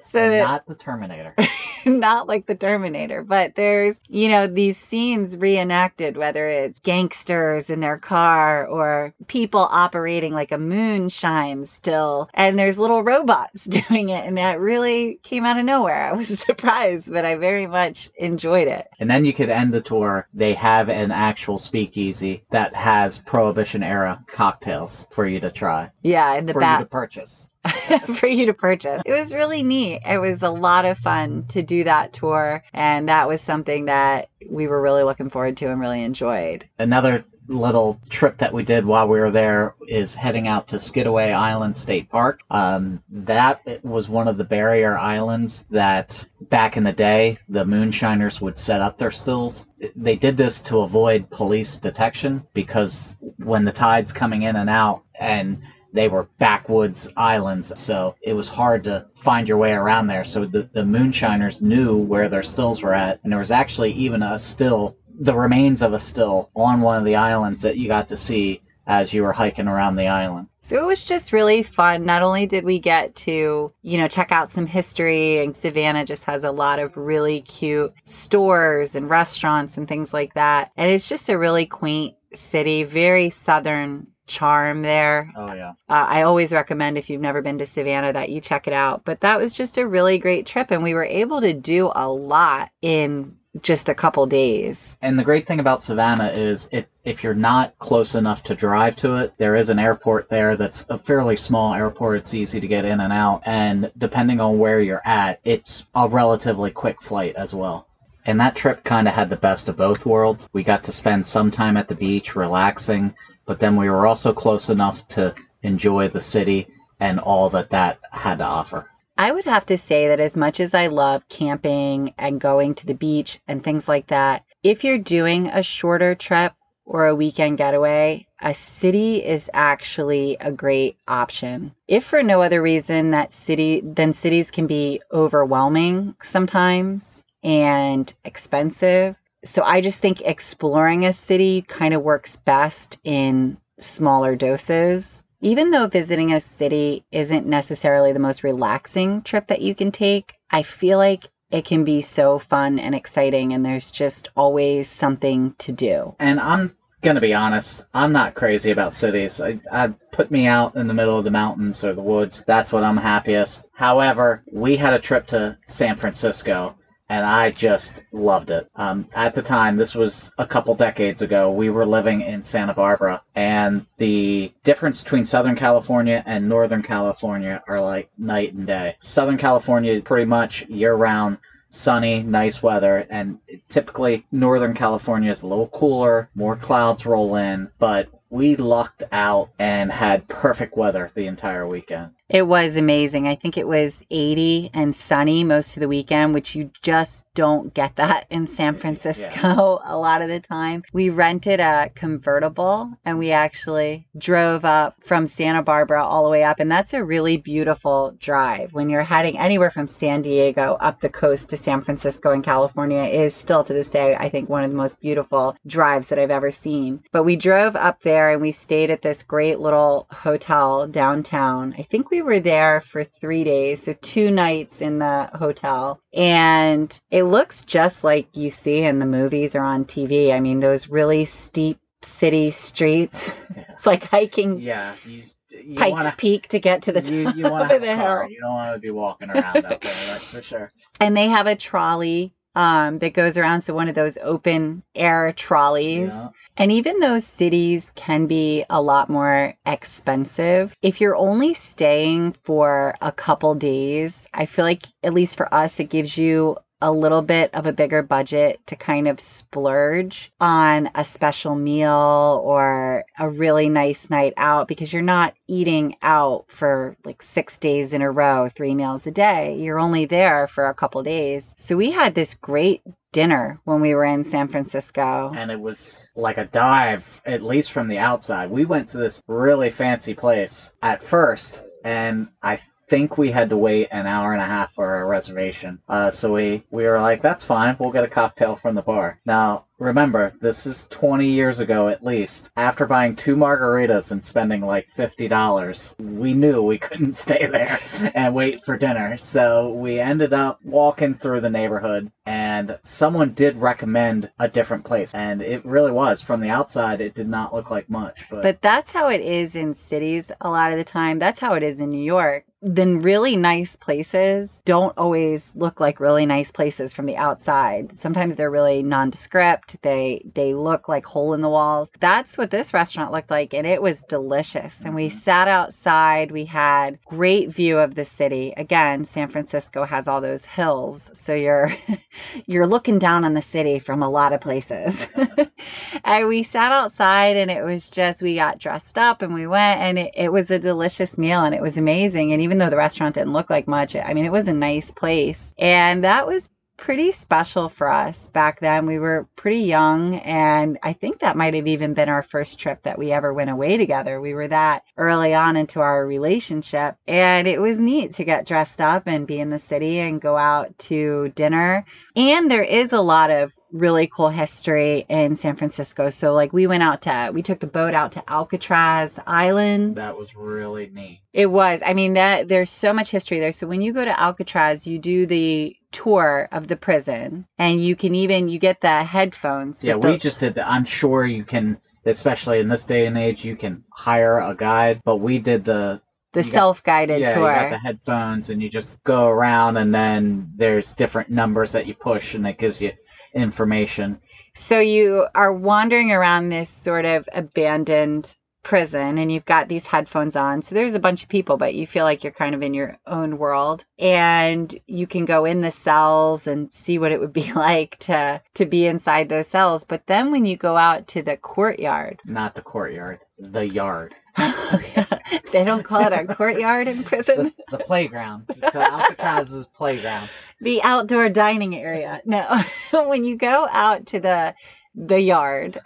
so 0.00 0.30
that, 0.30 0.42
not 0.42 0.66
the 0.66 0.74
Terminator. 0.74 1.32
not 1.86 2.26
like 2.26 2.46
the 2.46 2.56
Terminator, 2.56 3.22
but 3.22 3.54
there's, 3.54 4.00
you 4.08 4.28
know, 4.28 4.48
these 4.48 4.76
scenes 4.76 5.38
reenacted, 5.38 6.16
whether 6.16 6.48
it's 6.48 6.80
gangsters 6.80 7.70
in 7.70 7.78
their 7.78 7.98
car 7.98 8.66
or 8.66 9.14
people 9.28 9.68
operating 9.70 10.32
like 10.32 10.50
a 10.50 10.58
moonshine 10.58 11.64
still. 11.64 12.28
And 12.34 12.58
there's 12.58 12.80
little 12.80 13.04
robots 13.04 13.64
doing 13.88 14.08
it. 14.08 14.26
And 14.26 14.36
that 14.38 14.58
really 14.58 15.20
came 15.22 15.44
out 15.44 15.56
of 15.58 15.64
nowhere. 15.64 16.10
I 16.10 16.12
was 16.14 16.40
surprised, 16.40 17.12
but 17.12 17.24
I 17.24 17.36
very 17.36 17.68
much 17.68 18.10
enjoyed 18.16 18.66
it. 18.66 18.88
And 18.98 19.08
then 19.08 19.24
you 19.24 19.32
could 19.32 19.50
end 19.50 19.72
the 19.72 19.80
tour. 19.80 20.26
They 20.34 20.54
have 20.54 20.88
an 20.88 21.12
actual 21.12 21.58
speakeasy 21.58 22.42
that 22.50 22.74
has 22.74 23.20
Prohibition 23.20 23.84
era 23.84 24.24
cocktails 24.26 25.06
for 25.12 25.28
you 25.28 25.38
to 25.38 25.52
try. 25.52 25.90
Yeah, 26.02 26.34
in 26.34 26.46
the 26.46 26.52
for 26.52 26.60
back. 26.60 26.80
you 26.80 26.84
to 26.86 26.90
purchase. 26.90 27.51
for 28.14 28.26
you 28.26 28.46
to 28.46 28.54
purchase. 28.54 29.02
It 29.06 29.12
was 29.12 29.32
really 29.32 29.62
neat. 29.62 30.00
It 30.06 30.18
was 30.18 30.42
a 30.42 30.50
lot 30.50 30.84
of 30.84 30.98
fun 30.98 31.46
to 31.48 31.62
do 31.62 31.84
that 31.84 32.12
tour. 32.12 32.62
And 32.72 33.08
that 33.08 33.28
was 33.28 33.40
something 33.40 33.86
that 33.86 34.28
we 34.48 34.66
were 34.66 34.80
really 34.80 35.04
looking 35.04 35.30
forward 35.30 35.56
to 35.58 35.70
and 35.70 35.80
really 35.80 36.02
enjoyed. 36.02 36.68
Another 36.78 37.24
little 37.48 38.00
trip 38.08 38.38
that 38.38 38.52
we 38.52 38.62
did 38.62 38.84
while 38.84 39.08
we 39.08 39.18
were 39.18 39.30
there 39.30 39.74
is 39.88 40.14
heading 40.14 40.46
out 40.46 40.68
to 40.68 40.78
Skidaway 40.78 41.32
Island 41.32 41.76
State 41.76 42.08
Park. 42.08 42.40
Um, 42.50 43.02
that 43.10 43.60
was 43.82 44.08
one 44.08 44.28
of 44.28 44.36
the 44.36 44.44
barrier 44.44 44.96
islands 44.98 45.64
that 45.70 46.24
back 46.42 46.76
in 46.76 46.84
the 46.84 46.92
day 46.92 47.38
the 47.48 47.64
moonshiners 47.64 48.40
would 48.40 48.56
set 48.56 48.80
up 48.80 48.96
their 48.96 49.10
stills. 49.10 49.66
They 49.96 50.16
did 50.16 50.36
this 50.36 50.60
to 50.62 50.80
avoid 50.80 51.30
police 51.30 51.76
detection 51.76 52.46
because 52.54 53.16
when 53.38 53.64
the 53.64 53.72
tide's 53.72 54.12
coming 54.12 54.42
in 54.42 54.56
and 54.56 54.70
out 54.70 55.02
and 55.18 55.62
they 55.92 56.08
were 56.08 56.28
backwoods 56.38 57.08
islands, 57.16 57.78
so 57.78 58.14
it 58.22 58.32
was 58.32 58.48
hard 58.48 58.84
to 58.84 59.06
find 59.14 59.46
your 59.46 59.58
way 59.58 59.72
around 59.72 60.06
there. 60.06 60.24
So 60.24 60.44
the, 60.44 60.68
the 60.72 60.84
moonshiners 60.84 61.62
knew 61.62 61.96
where 61.96 62.28
their 62.28 62.42
stills 62.42 62.82
were 62.82 62.94
at, 62.94 63.20
and 63.22 63.32
there 63.32 63.38
was 63.38 63.50
actually 63.50 63.92
even 63.92 64.22
a 64.22 64.38
still, 64.38 64.96
the 65.20 65.34
remains 65.34 65.82
of 65.82 65.92
a 65.92 65.98
still 65.98 66.50
on 66.56 66.80
one 66.80 66.98
of 66.98 67.04
the 67.04 67.16
islands 67.16 67.60
that 67.62 67.76
you 67.76 67.88
got 67.88 68.08
to 68.08 68.16
see 68.16 68.62
as 68.86 69.14
you 69.14 69.22
were 69.22 69.32
hiking 69.32 69.68
around 69.68 69.96
the 69.96 70.08
island. 70.08 70.48
So 70.60 70.76
it 70.76 70.86
was 70.86 71.04
just 71.04 71.32
really 71.32 71.62
fun. 71.62 72.04
Not 72.04 72.22
only 72.22 72.46
did 72.46 72.64
we 72.64 72.78
get 72.78 73.14
to, 73.16 73.72
you 73.82 73.98
know, 73.98 74.08
check 74.08 74.32
out 74.32 74.50
some 74.50 74.66
history 74.66 75.38
and 75.38 75.56
Savannah 75.56 76.04
just 76.04 76.24
has 76.24 76.44
a 76.44 76.50
lot 76.50 76.78
of 76.78 76.96
really 76.96 77.42
cute 77.42 77.92
stores 78.04 78.96
and 78.96 79.08
restaurants 79.08 79.76
and 79.76 79.86
things 79.86 80.12
like 80.12 80.34
that. 80.34 80.72
And 80.76 80.90
it's 80.90 81.08
just 81.08 81.28
a 81.28 81.38
really 81.38 81.66
quaint 81.66 82.16
city, 82.34 82.84
very 82.84 83.30
southern 83.30 84.06
charm 84.26 84.82
there. 84.82 85.32
Oh 85.36 85.52
yeah. 85.54 85.70
Uh, 85.88 86.06
I 86.08 86.22
always 86.22 86.52
recommend 86.52 86.98
if 86.98 87.10
you've 87.10 87.20
never 87.20 87.42
been 87.42 87.58
to 87.58 87.66
Savannah 87.66 88.12
that 88.12 88.30
you 88.30 88.40
check 88.40 88.66
it 88.66 88.72
out. 88.72 89.04
But 89.04 89.20
that 89.20 89.38
was 89.38 89.54
just 89.54 89.78
a 89.78 89.86
really 89.86 90.18
great 90.18 90.46
trip, 90.46 90.70
and 90.70 90.82
we 90.82 90.94
were 90.94 91.04
able 91.04 91.40
to 91.40 91.52
do 91.52 91.90
a 91.94 92.08
lot 92.08 92.70
in 92.80 93.36
just 93.60 93.90
a 93.90 93.94
couple 93.94 94.24
days. 94.26 94.96
And 95.02 95.18
the 95.18 95.24
great 95.24 95.46
thing 95.46 95.60
about 95.60 95.82
Savannah 95.82 96.28
is 96.28 96.68
it, 96.72 96.88
if 97.04 97.22
you're 97.22 97.34
not 97.34 97.78
close 97.78 98.14
enough 98.14 98.42
to 98.44 98.54
drive 98.54 98.96
to 98.96 99.16
it, 99.16 99.34
there 99.36 99.56
is 99.56 99.68
an 99.68 99.78
airport 99.78 100.30
there 100.30 100.56
that's 100.56 100.86
a 100.88 100.98
fairly 100.98 101.36
small 101.36 101.74
airport. 101.74 102.18
It's 102.18 102.34
easy 102.34 102.60
to 102.60 102.66
get 102.66 102.86
in 102.86 103.00
and 103.00 103.12
out. 103.12 103.42
And 103.44 103.92
depending 103.98 104.40
on 104.40 104.58
where 104.58 104.80
you're 104.80 105.02
at, 105.04 105.40
it's 105.44 105.84
a 105.94 106.08
relatively 106.08 106.70
quick 106.70 107.02
flight 107.02 107.36
as 107.36 107.52
well. 107.52 107.88
And 108.24 108.40
that 108.40 108.56
trip 108.56 108.84
kind 108.84 109.08
of 109.08 109.14
had 109.14 109.30
the 109.30 109.36
best 109.36 109.68
of 109.68 109.76
both 109.76 110.06
worlds. 110.06 110.48
We 110.52 110.62
got 110.62 110.84
to 110.84 110.92
spend 110.92 111.26
some 111.26 111.50
time 111.50 111.76
at 111.76 111.88
the 111.88 111.94
beach 111.94 112.36
relaxing, 112.36 113.14
but 113.46 113.58
then 113.60 113.76
we 113.76 113.88
were 113.88 114.06
also 114.06 114.32
close 114.32 114.70
enough 114.70 115.06
to 115.08 115.34
enjoy 115.62 116.08
the 116.08 116.20
city 116.20 116.68
and 117.00 117.18
all 117.18 117.50
that 117.50 117.70
that 117.70 117.98
had 118.12 118.38
to 118.38 118.44
offer. 118.44 118.88
I 119.18 119.30
would 119.30 119.44
have 119.44 119.66
to 119.66 119.76
say 119.76 120.08
that 120.08 120.20
as 120.20 120.36
much 120.36 120.58
as 120.58 120.74
I 120.74 120.86
love 120.86 121.28
camping 121.28 122.14
and 122.16 122.40
going 122.40 122.74
to 122.76 122.86
the 122.86 122.94
beach 122.94 123.40
and 123.46 123.62
things 123.62 123.88
like 123.88 124.06
that, 124.08 124.44
if 124.62 124.84
you're 124.84 124.98
doing 124.98 125.48
a 125.48 125.62
shorter 125.62 126.14
trip 126.14 126.52
or 126.84 127.06
a 127.06 127.14
weekend 127.14 127.58
getaway, 127.58 128.26
a 128.40 128.54
city 128.54 129.24
is 129.24 129.50
actually 129.54 130.36
a 130.40 130.50
great 130.50 130.96
option. 131.06 131.74
If 131.86 132.04
for 132.04 132.22
no 132.22 132.42
other 132.42 132.62
reason 132.62 133.10
that 133.10 133.32
city, 133.32 133.82
then 133.84 134.12
cities 134.12 134.50
can 134.50 134.66
be 134.66 135.00
overwhelming 135.12 136.16
sometimes 136.22 137.22
and 137.42 138.12
expensive. 138.24 139.16
So 139.44 139.62
I 139.62 139.80
just 139.80 140.00
think 140.00 140.20
exploring 140.22 141.04
a 141.04 141.12
city 141.12 141.62
kind 141.62 141.94
of 141.94 142.02
works 142.02 142.36
best 142.36 142.98
in 143.04 143.56
smaller 143.78 144.36
doses. 144.36 145.24
Even 145.40 145.70
though 145.70 145.88
visiting 145.88 146.32
a 146.32 146.40
city 146.40 147.04
isn't 147.10 147.46
necessarily 147.46 148.12
the 148.12 148.20
most 148.20 148.44
relaxing 148.44 149.22
trip 149.22 149.48
that 149.48 149.60
you 149.60 149.74
can 149.74 149.90
take, 149.90 150.34
I 150.52 150.62
feel 150.62 150.98
like 150.98 151.28
it 151.50 151.64
can 151.64 151.84
be 151.84 152.00
so 152.00 152.38
fun 152.38 152.78
and 152.78 152.94
exciting, 152.94 153.52
and 153.52 153.66
there's 153.66 153.90
just 153.90 154.28
always 154.36 154.88
something 154.88 155.54
to 155.58 155.72
do. 155.72 156.14
And 156.18 156.40
I'm 156.40 156.74
gonna 157.02 157.20
be 157.20 157.34
honest, 157.34 157.84
I'm 157.92 158.12
not 158.12 158.34
crazy 158.34 158.70
about 158.70 158.94
cities. 158.94 159.40
I, 159.40 159.60
I 159.70 159.88
put 160.12 160.30
me 160.30 160.46
out 160.46 160.76
in 160.76 160.86
the 160.86 160.94
middle 160.94 161.18
of 161.18 161.24
the 161.24 161.30
mountains 161.30 161.84
or 161.84 161.92
the 161.92 162.00
woods. 162.00 162.44
That's 162.46 162.72
what 162.72 162.84
I'm 162.84 162.96
happiest. 162.96 163.68
However, 163.74 164.44
we 164.50 164.76
had 164.76 164.94
a 164.94 164.98
trip 164.98 165.26
to 165.28 165.58
San 165.66 165.96
Francisco 165.96 166.76
and 167.12 167.26
I 167.26 167.50
just 167.50 168.04
loved 168.10 168.50
it. 168.50 168.70
Um, 168.74 169.06
at 169.14 169.34
the 169.34 169.42
time, 169.42 169.76
this 169.76 169.94
was 169.94 170.32
a 170.38 170.46
couple 170.46 170.74
decades 170.74 171.20
ago, 171.20 171.52
we 171.52 171.68
were 171.68 171.84
living 171.84 172.22
in 172.22 172.42
Santa 172.42 172.72
Barbara, 172.72 173.22
and 173.34 173.84
the 173.98 174.50
difference 174.64 175.02
between 175.02 175.26
Southern 175.26 175.54
California 175.54 176.22
and 176.24 176.48
Northern 176.48 176.82
California 176.82 177.62
are 177.68 177.82
like 177.82 178.08
night 178.16 178.54
and 178.54 178.66
day. 178.66 178.96
Southern 179.02 179.36
California 179.36 179.92
is 179.92 180.00
pretty 180.00 180.24
much 180.24 180.66
year 180.70 180.94
round 180.94 181.36
sunny, 181.68 182.22
nice 182.22 182.62
weather, 182.62 183.06
and 183.10 183.38
typically 183.68 184.24
Northern 184.32 184.72
California 184.72 185.30
is 185.30 185.42
a 185.42 185.46
little 185.46 185.68
cooler, 185.68 186.30
more 186.34 186.56
clouds 186.56 187.04
roll 187.04 187.36
in, 187.36 187.70
but 187.78 188.08
we 188.30 188.56
lucked 188.56 189.02
out 189.12 189.50
and 189.58 189.92
had 189.92 190.26
perfect 190.28 190.78
weather 190.78 191.10
the 191.14 191.26
entire 191.26 191.68
weekend. 191.68 192.12
It 192.28 192.46
was 192.46 192.76
amazing. 192.76 193.28
I 193.28 193.34
think 193.34 193.58
it 193.58 193.68
was 193.68 194.02
80 194.10 194.70
and 194.72 194.94
sunny 194.94 195.44
most 195.44 195.76
of 195.76 195.80
the 195.80 195.88
weekend, 195.88 196.32
which 196.32 196.54
you 196.54 196.70
just 196.82 197.26
don't 197.34 197.74
get 197.74 197.96
that 197.96 198.26
in 198.30 198.46
San 198.46 198.74
Francisco 198.74 199.28
yeah. 199.30 199.78
a 199.84 199.96
lot 199.96 200.22
of 200.22 200.28
the 200.28 200.40
time. 200.40 200.82
We 200.92 201.10
rented 201.10 201.60
a 201.60 201.90
convertible 201.94 202.90
and 203.04 203.18
we 203.18 203.32
actually 203.32 204.06
drove 204.16 204.64
up 204.64 204.96
from 205.02 205.26
Santa 205.26 205.62
Barbara 205.62 206.04
all 206.04 206.24
the 206.24 206.30
way 206.30 206.42
up. 206.44 206.60
And 206.60 206.70
that's 206.70 206.94
a 206.94 207.04
really 207.04 207.36
beautiful 207.36 208.14
drive. 208.18 208.72
When 208.72 208.88
you're 208.88 209.02
heading 209.02 209.38
anywhere 209.38 209.70
from 209.70 209.86
San 209.86 210.22
Diego 210.22 210.76
up 210.80 211.00
the 211.00 211.08
coast 211.08 211.50
to 211.50 211.56
San 211.56 211.82
Francisco 211.82 212.30
in 212.30 212.42
California 212.42 213.02
is 213.02 213.34
still 213.34 213.64
to 213.64 213.72
this 213.72 213.90
day, 213.90 214.14
I 214.14 214.28
think, 214.28 214.48
one 214.48 214.64
of 214.64 214.70
the 214.70 214.76
most 214.76 215.00
beautiful 215.00 215.56
drives 215.66 216.08
that 216.08 216.18
I've 216.18 216.30
ever 216.30 216.50
seen. 216.50 217.02
But 217.12 217.24
we 217.24 217.36
drove 217.36 217.76
up 217.76 218.02
there 218.02 218.30
and 218.30 218.40
we 218.40 218.52
stayed 218.52 218.90
at 218.90 219.02
this 219.02 219.22
great 219.22 219.58
little 219.58 220.06
hotel 220.10 220.86
downtown. 220.86 221.74
I 221.78 221.82
think 221.82 222.10
we 222.10 222.21
were 222.22 222.40
there 222.40 222.80
for 222.80 223.04
three 223.04 223.44
days, 223.44 223.82
so 223.82 223.94
two 224.02 224.30
nights 224.30 224.80
in 224.80 224.98
the 224.98 225.30
hotel. 225.34 226.00
And 226.12 226.98
it 227.10 227.24
looks 227.24 227.64
just 227.64 228.04
like 228.04 228.28
you 228.32 228.50
see 228.50 228.80
in 228.80 228.98
the 228.98 229.06
movies 229.06 229.54
or 229.54 229.62
on 229.62 229.84
TV. 229.84 230.32
I 230.32 230.40
mean, 230.40 230.60
those 230.60 230.88
really 230.88 231.24
steep 231.24 231.78
city 232.02 232.50
streets. 232.50 233.28
Yeah. 233.54 233.64
It's 233.82 233.86
like 233.86 234.04
hiking. 234.04 234.60
Yeah. 234.60 234.94
You, 235.04 235.24
you 235.50 235.74
Pikes 235.74 235.92
wanna, 235.92 236.14
Peak 236.16 236.46
to 236.48 236.60
get 236.60 236.82
to 236.82 236.92
the 236.92 237.00
you, 237.00 237.24
top 237.24 237.36
you 237.36 237.42
to 237.42 237.74
of 237.74 237.82
the 237.82 237.96
hill. 237.96 238.28
You 238.28 238.40
don't 238.40 238.52
want 238.52 238.74
to 238.74 238.78
be 238.78 238.90
walking 238.90 239.28
around 239.28 239.64
up 239.64 239.80
there, 239.80 239.92
that's 240.06 240.30
for 240.30 240.40
sure. 240.40 240.70
And 241.00 241.16
they 241.16 241.26
have 241.26 241.48
a 241.48 241.56
trolley 241.56 242.32
um, 242.54 242.98
that 242.98 243.14
goes 243.14 243.36
around. 243.38 243.62
So 243.62 243.74
one 243.74 243.88
of 243.88 243.94
those 243.94 244.18
open 244.22 244.82
air 244.94 245.32
trolleys. 245.32 246.12
Yeah. 246.12 246.28
And 246.58 246.70
even 246.70 247.00
those 247.00 247.24
cities 247.24 247.92
can 247.94 248.26
be 248.26 248.64
a 248.68 248.82
lot 248.82 249.08
more 249.08 249.54
expensive. 249.64 250.76
If 250.82 251.00
you're 251.00 251.16
only 251.16 251.54
staying 251.54 252.32
for 252.44 252.94
a 253.00 253.10
couple 253.10 253.54
days, 253.54 254.26
I 254.34 254.44
feel 254.44 254.66
like, 254.66 254.84
at 255.02 255.14
least 255.14 255.36
for 255.36 255.52
us, 255.54 255.80
it 255.80 255.88
gives 255.88 256.18
you 256.18 256.58
a 256.82 256.92
little 256.92 257.22
bit 257.22 257.54
of 257.54 257.64
a 257.64 257.72
bigger 257.72 258.02
budget 258.02 258.60
to 258.66 258.76
kind 258.76 259.08
of 259.08 259.20
splurge 259.20 260.30
on 260.40 260.90
a 260.94 261.04
special 261.04 261.54
meal 261.54 262.42
or 262.44 263.04
a 263.18 263.30
really 263.30 263.68
nice 263.68 264.10
night 264.10 264.34
out 264.36 264.68
because 264.68 264.92
you're 264.92 265.00
not 265.00 265.34
eating 265.46 265.94
out 266.02 266.44
for 266.48 266.96
like 267.04 267.22
six 267.22 267.56
days 267.56 267.92
in 267.92 268.02
a 268.02 268.10
row, 268.10 268.50
three 268.54 268.74
meals 268.74 269.06
a 269.06 269.12
day. 269.12 269.56
You're 269.56 269.78
only 269.78 270.04
there 270.04 270.46
for 270.48 270.66
a 270.66 270.74
couple 270.74 271.02
days. 271.02 271.54
So 271.56 271.76
we 271.76 271.92
had 271.92 272.14
this 272.14 272.34
great 272.34 272.82
dinner 273.12 273.60
when 273.64 273.80
we 273.80 273.94
were 273.94 274.04
in 274.04 274.24
San 274.24 274.48
Francisco. 274.48 275.32
And 275.36 275.50
it 275.50 275.60
was 275.60 276.06
like 276.16 276.38
a 276.38 276.46
dive, 276.46 277.20
at 277.24 277.42
least 277.42 277.70
from 277.70 277.86
the 277.88 277.98
outside. 277.98 278.50
We 278.50 278.64
went 278.64 278.88
to 278.88 278.98
this 278.98 279.22
really 279.28 279.70
fancy 279.70 280.14
place 280.14 280.72
at 280.82 281.02
first, 281.02 281.62
and 281.84 282.28
I 282.42 282.60
think 282.92 283.16
we 283.16 283.30
had 283.30 283.48
to 283.48 283.56
wait 283.56 283.88
an 283.90 284.06
hour 284.06 284.34
and 284.34 284.42
a 284.42 284.44
half 284.44 284.70
for 284.70 284.84
our 284.84 285.06
reservation. 285.06 285.78
Uh, 285.88 286.10
so 286.10 286.30
we, 286.30 286.62
we 286.70 286.84
were 286.84 287.00
like, 287.00 287.22
that's 287.22 287.42
fine. 287.42 287.74
We'll 287.78 287.90
get 287.90 288.04
a 288.04 288.08
cocktail 288.08 288.54
from 288.54 288.74
the 288.74 288.82
bar. 288.82 289.18
Now, 289.24 289.64
remember, 289.78 290.34
this 290.42 290.66
is 290.66 290.88
20 290.88 291.26
years 291.26 291.58
ago 291.58 291.88
at 291.88 292.04
least. 292.04 292.50
After 292.54 292.84
buying 292.84 293.16
two 293.16 293.34
margaritas 293.34 294.12
and 294.12 294.22
spending 294.22 294.60
like 294.60 294.90
$50, 294.90 295.98
we 295.98 296.34
knew 296.34 296.60
we 296.60 296.76
couldn't 296.76 297.16
stay 297.16 297.46
there 297.46 297.80
and 298.14 298.34
wait 298.34 298.62
for 298.62 298.76
dinner. 298.76 299.16
So 299.16 299.70
we 299.70 299.98
ended 299.98 300.34
up 300.34 300.62
walking 300.62 301.14
through 301.14 301.40
the 301.40 301.48
neighborhood 301.48 302.12
and 302.26 302.78
someone 302.82 303.32
did 303.32 303.56
recommend 303.56 304.30
a 304.38 304.48
different 304.48 304.84
place. 304.84 305.14
And 305.14 305.40
it 305.40 305.64
really 305.64 305.92
was. 305.92 306.20
From 306.20 306.42
the 306.42 306.50
outside, 306.50 307.00
it 307.00 307.14
did 307.14 307.30
not 307.30 307.54
look 307.54 307.70
like 307.70 307.88
much. 307.88 308.26
But, 308.28 308.42
but 308.42 308.60
that's 308.60 308.92
how 308.92 309.08
it 309.08 309.22
is 309.22 309.56
in 309.56 309.74
cities 309.74 310.30
a 310.42 310.50
lot 310.50 310.72
of 310.72 310.76
the 310.76 310.84
time. 310.84 311.18
That's 311.18 311.40
how 311.40 311.54
it 311.54 311.62
is 311.62 311.80
in 311.80 311.90
New 311.90 312.04
York 312.04 312.44
then 312.62 313.00
really 313.00 313.36
nice 313.36 313.74
places 313.74 314.62
don't 314.64 314.96
always 314.96 315.52
look 315.56 315.80
like 315.80 315.98
really 315.98 316.24
nice 316.24 316.52
places 316.52 316.94
from 316.94 317.06
the 317.06 317.16
outside. 317.16 317.98
Sometimes 317.98 318.36
they're 318.36 318.50
really 318.50 318.82
nondescript. 318.82 319.82
They 319.82 320.24
they 320.34 320.54
look 320.54 320.88
like 320.88 321.04
hole 321.04 321.34
in 321.34 321.40
the 321.40 321.48
walls. 321.48 321.90
That's 321.98 322.38
what 322.38 322.50
this 322.50 322.72
restaurant 322.72 323.10
looked 323.10 323.30
like 323.30 323.52
and 323.52 323.66
it 323.66 323.82
was 323.82 324.04
delicious. 324.04 324.84
And 324.84 324.94
we 324.94 325.08
mm-hmm. 325.08 325.18
sat 325.18 325.48
outside. 325.48 326.30
We 326.30 326.44
had 326.44 326.98
great 327.04 327.50
view 327.50 327.78
of 327.78 327.96
the 327.96 328.04
city. 328.04 328.54
Again, 328.56 329.04
San 329.04 329.28
Francisco 329.28 329.84
has 329.84 330.06
all 330.06 330.20
those 330.20 330.44
hills, 330.44 331.10
so 331.14 331.34
you're 331.34 331.74
you're 332.46 332.66
looking 332.66 332.98
down 332.98 333.24
on 333.24 333.34
the 333.34 333.42
city 333.42 333.80
from 333.80 334.02
a 334.02 334.08
lot 334.08 334.32
of 334.32 334.40
places. 334.40 335.08
and 336.04 336.28
we 336.28 336.42
sat 336.42 336.72
outside 336.72 337.36
and 337.36 337.50
it 337.50 337.64
was 337.64 337.90
just 337.90 338.22
we 338.22 338.36
got 338.36 338.58
dressed 338.58 338.98
up 338.98 339.22
and 339.22 339.34
we 339.34 339.46
went 339.46 339.80
and 339.80 339.98
it, 339.98 340.12
it 340.14 340.32
was 340.32 340.50
a 340.50 340.58
delicious 340.58 341.18
meal 341.18 341.44
and 341.44 341.54
it 341.54 341.62
was 341.62 341.76
amazing 341.76 342.32
and 342.32 342.42
even 342.42 342.58
though 342.58 342.70
the 342.70 342.76
restaurant 342.76 343.14
didn't 343.14 343.32
look 343.32 343.50
like 343.50 343.68
much, 343.68 343.96
I 343.96 344.14
mean, 344.14 344.24
it 344.24 344.32
was 344.32 344.48
a 344.48 344.52
nice 344.52 344.90
place. 344.90 345.52
And 345.58 346.04
that 346.04 346.26
was 346.26 346.50
pretty 346.82 347.12
special 347.12 347.68
for 347.68 347.88
us 347.88 348.28
back 348.30 348.58
then. 348.58 348.86
We 348.86 348.98
were 348.98 349.28
pretty 349.36 349.60
young, 349.60 350.16
and 350.16 350.80
I 350.82 350.92
think 350.92 351.20
that 351.20 351.36
might 351.36 351.54
have 351.54 351.68
even 351.68 351.94
been 351.94 352.08
our 352.08 352.24
first 352.24 352.58
trip 352.58 352.82
that 352.82 352.98
we 352.98 353.12
ever 353.12 353.32
went 353.32 353.50
away 353.50 353.76
together. 353.76 354.20
We 354.20 354.34
were 354.34 354.48
that 354.48 354.82
early 354.96 355.32
on 355.32 355.56
into 355.56 355.78
our 355.78 356.04
relationship, 356.04 356.96
and 357.06 357.46
it 357.46 357.60
was 357.60 357.78
neat 357.78 358.14
to 358.14 358.24
get 358.24 358.48
dressed 358.48 358.80
up 358.80 359.04
and 359.06 359.28
be 359.28 359.38
in 359.38 359.50
the 359.50 359.60
city 359.60 360.00
and 360.00 360.20
go 360.20 360.36
out 360.36 360.76
to 360.90 361.28
dinner. 361.36 361.86
And 362.16 362.50
there 362.50 362.64
is 362.64 362.92
a 362.92 363.00
lot 363.00 363.30
of 363.30 363.54
really 363.70 364.08
cool 364.08 364.30
history 364.30 365.06
in 365.08 365.36
San 365.36 365.54
Francisco. 365.54 366.10
So 366.10 366.34
like 366.34 366.52
we 366.52 366.66
went 366.66 366.82
out 366.82 367.02
to 367.02 367.30
we 367.32 367.42
took 367.42 367.60
the 367.60 367.66
boat 367.68 367.94
out 367.94 368.12
to 368.12 368.30
Alcatraz 368.30 369.20
Island. 369.26 369.96
That 369.96 370.18
was 370.18 370.34
really 370.34 370.90
neat. 370.90 371.20
It 371.32 371.46
was. 371.46 371.80
I 371.86 371.94
mean 371.94 372.14
that 372.14 372.48
there's 372.48 372.70
so 372.70 372.92
much 372.92 373.10
history 373.10 373.38
there. 373.38 373.52
So 373.52 373.66
when 373.68 373.80
you 373.80 373.92
go 373.92 374.04
to 374.04 374.20
Alcatraz, 374.20 374.86
you 374.86 374.98
do 374.98 375.26
the 375.26 375.76
tour 375.92 376.48
of 376.50 376.68
the 376.68 376.76
prison 376.76 377.46
and 377.58 377.82
you 377.82 377.94
can 377.94 378.14
even 378.14 378.48
you 378.48 378.58
get 378.58 378.80
the 378.80 379.04
headphones. 379.04 379.84
Yeah, 379.84 379.94
the, 379.94 380.10
we 380.10 380.18
just 380.18 380.40
did 380.40 380.54
that. 380.54 380.68
I'm 380.68 380.84
sure 380.84 381.24
you 381.24 381.44
can 381.44 381.78
especially 382.04 382.58
in 382.58 382.68
this 382.68 382.84
day 382.84 383.06
and 383.06 383.16
age 383.16 383.44
you 383.44 383.56
can 383.56 383.84
hire 383.92 384.40
a 384.40 384.54
guide, 384.54 385.02
but 385.04 385.16
we 385.16 385.38
did 385.38 385.64
the 385.64 386.00
the 386.32 386.42
self-guided 386.42 387.20
yeah, 387.20 387.34
tour. 387.34 387.50
You 387.50 387.60
got 387.60 387.70
the 387.70 387.78
headphones 387.78 388.50
and 388.50 388.62
you 388.62 388.70
just 388.70 389.04
go 389.04 389.28
around 389.28 389.76
and 389.76 389.94
then 389.94 390.50
there's 390.56 390.94
different 390.94 391.30
numbers 391.30 391.72
that 391.72 391.86
you 391.86 391.94
push 391.94 392.34
and 392.34 392.46
it 392.46 392.58
gives 392.58 392.80
you 392.80 392.92
information. 393.34 394.18
So 394.54 394.80
you 394.80 395.26
are 395.34 395.52
wandering 395.52 396.10
around 396.12 396.48
this 396.48 396.70
sort 396.70 397.04
of 397.04 397.28
abandoned 397.34 398.34
prison 398.62 399.18
and 399.18 399.30
you've 399.30 399.44
got 399.44 399.68
these 399.68 399.86
headphones 399.86 400.36
on. 400.36 400.62
So 400.62 400.74
there's 400.74 400.94
a 400.94 401.00
bunch 401.00 401.22
of 401.22 401.28
people, 401.28 401.56
but 401.56 401.74
you 401.74 401.86
feel 401.86 402.04
like 402.04 402.22
you're 402.22 402.32
kind 402.32 402.54
of 402.54 402.62
in 402.62 402.74
your 402.74 402.96
own 403.06 403.38
world 403.38 403.84
and 403.98 404.74
you 404.86 405.06
can 405.06 405.24
go 405.24 405.44
in 405.44 405.60
the 405.60 405.70
cells 405.70 406.46
and 406.46 406.72
see 406.72 406.98
what 406.98 407.12
it 407.12 407.20
would 407.20 407.32
be 407.42 407.52
like 407.52 407.98
to 408.00 408.40
to 408.54 408.66
be 408.66 408.86
inside 408.86 409.28
those 409.28 409.48
cells. 409.48 409.84
But 409.84 410.06
then 410.06 410.30
when 410.30 410.46
you 410.46 410.56
go 410.56 410.76
out 410.76 411.08
to 411.08 411.22
the 411.22 411.36
courtyard, 411.36 412.20
not 412.26 412.54
the 412.54 412.62
courtyard, 412.62 413.20
the 413.38 413.68
yard. 413.68 414.14
they 414.36 415.62
don't 415.62 415.82
call 415.82 416.06
it 416.06 416.12
a 416.12 416.24
courtyard 416.34 416.88
in 416.88 417.02
prison. 417.04 417.52
The, 417.68 417.76
the 417.76 417.84
playground. 417.84 418.46
It's 418.48 418.74
Alcatraz's 418.74 419.66
playground. 419.66 420.30
The 420.62 420.82
outdoor 420.82 421.28
dining 421.28 421.76
area. 421.76 422.22
No, 422.24 422.62
when 422.92 423.24
you 423.24 423.36
go 423.36 423.68
out 423.70 424.06
to 424.06 424.20
the 424.20 424.54
the 424.94 425.20
yard, 425.20 425.80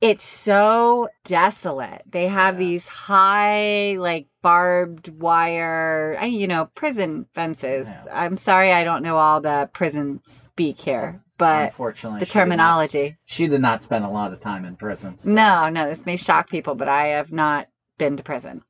it's 0.00 0.24
so 0.24 1.08
desolate. 1.24 2.02
They 2.10 2.26
have 2.26 2.54
yeah. 2.54 2.66
these 2.66 2.86
high, 2.86 3.96
like 3.98 4.26
barbed 4.42 5.08
wire, 5.20 6.18
you 6.22 6.46
know, 6.46 6.70
prison 6.74 7.26
fences. 7.34 7.86
Yeah. 7.86 8.24
I'm 8.24 8.36
sorry, 8.36 8.72
I 8.72 8.84
don't 8.84 9.02
know 9.02 9.18
all 9.18 9.40
the 9.40 9.68
prison 9.72 10.20
speak 10.26 10.80
here 10.80 11.22
but 11.40 11.64
unfortunately, 11.70 12.20
the 12.20 12.26
terminology. 12.26 12.98
Did 12.98 13.10
not, 13.10 13.18
she 13.26 13.46
did 13.48 13.60
not 13.62 13.82
spend 13.82 14.04
a 14.04 14.10
lot 14.10 14.30
of 14.30 14.38
time 14.38 14.66
in 14.66 14.76
prisons. 14.76 15.22
So. 15.22 15.30
No, 15.30 15.70
no, 15.70 15.88
this 15.88 16.04
may 16.04 16.18
shock 16.18 16.50
people, 16.50 16.74
but 16.74 16.88
I 16.88 17.06
have 17.06 17.32
not 17.32 17.66
been 18.00 18.16
to 18.16 18.22
prison. 18.22 18.64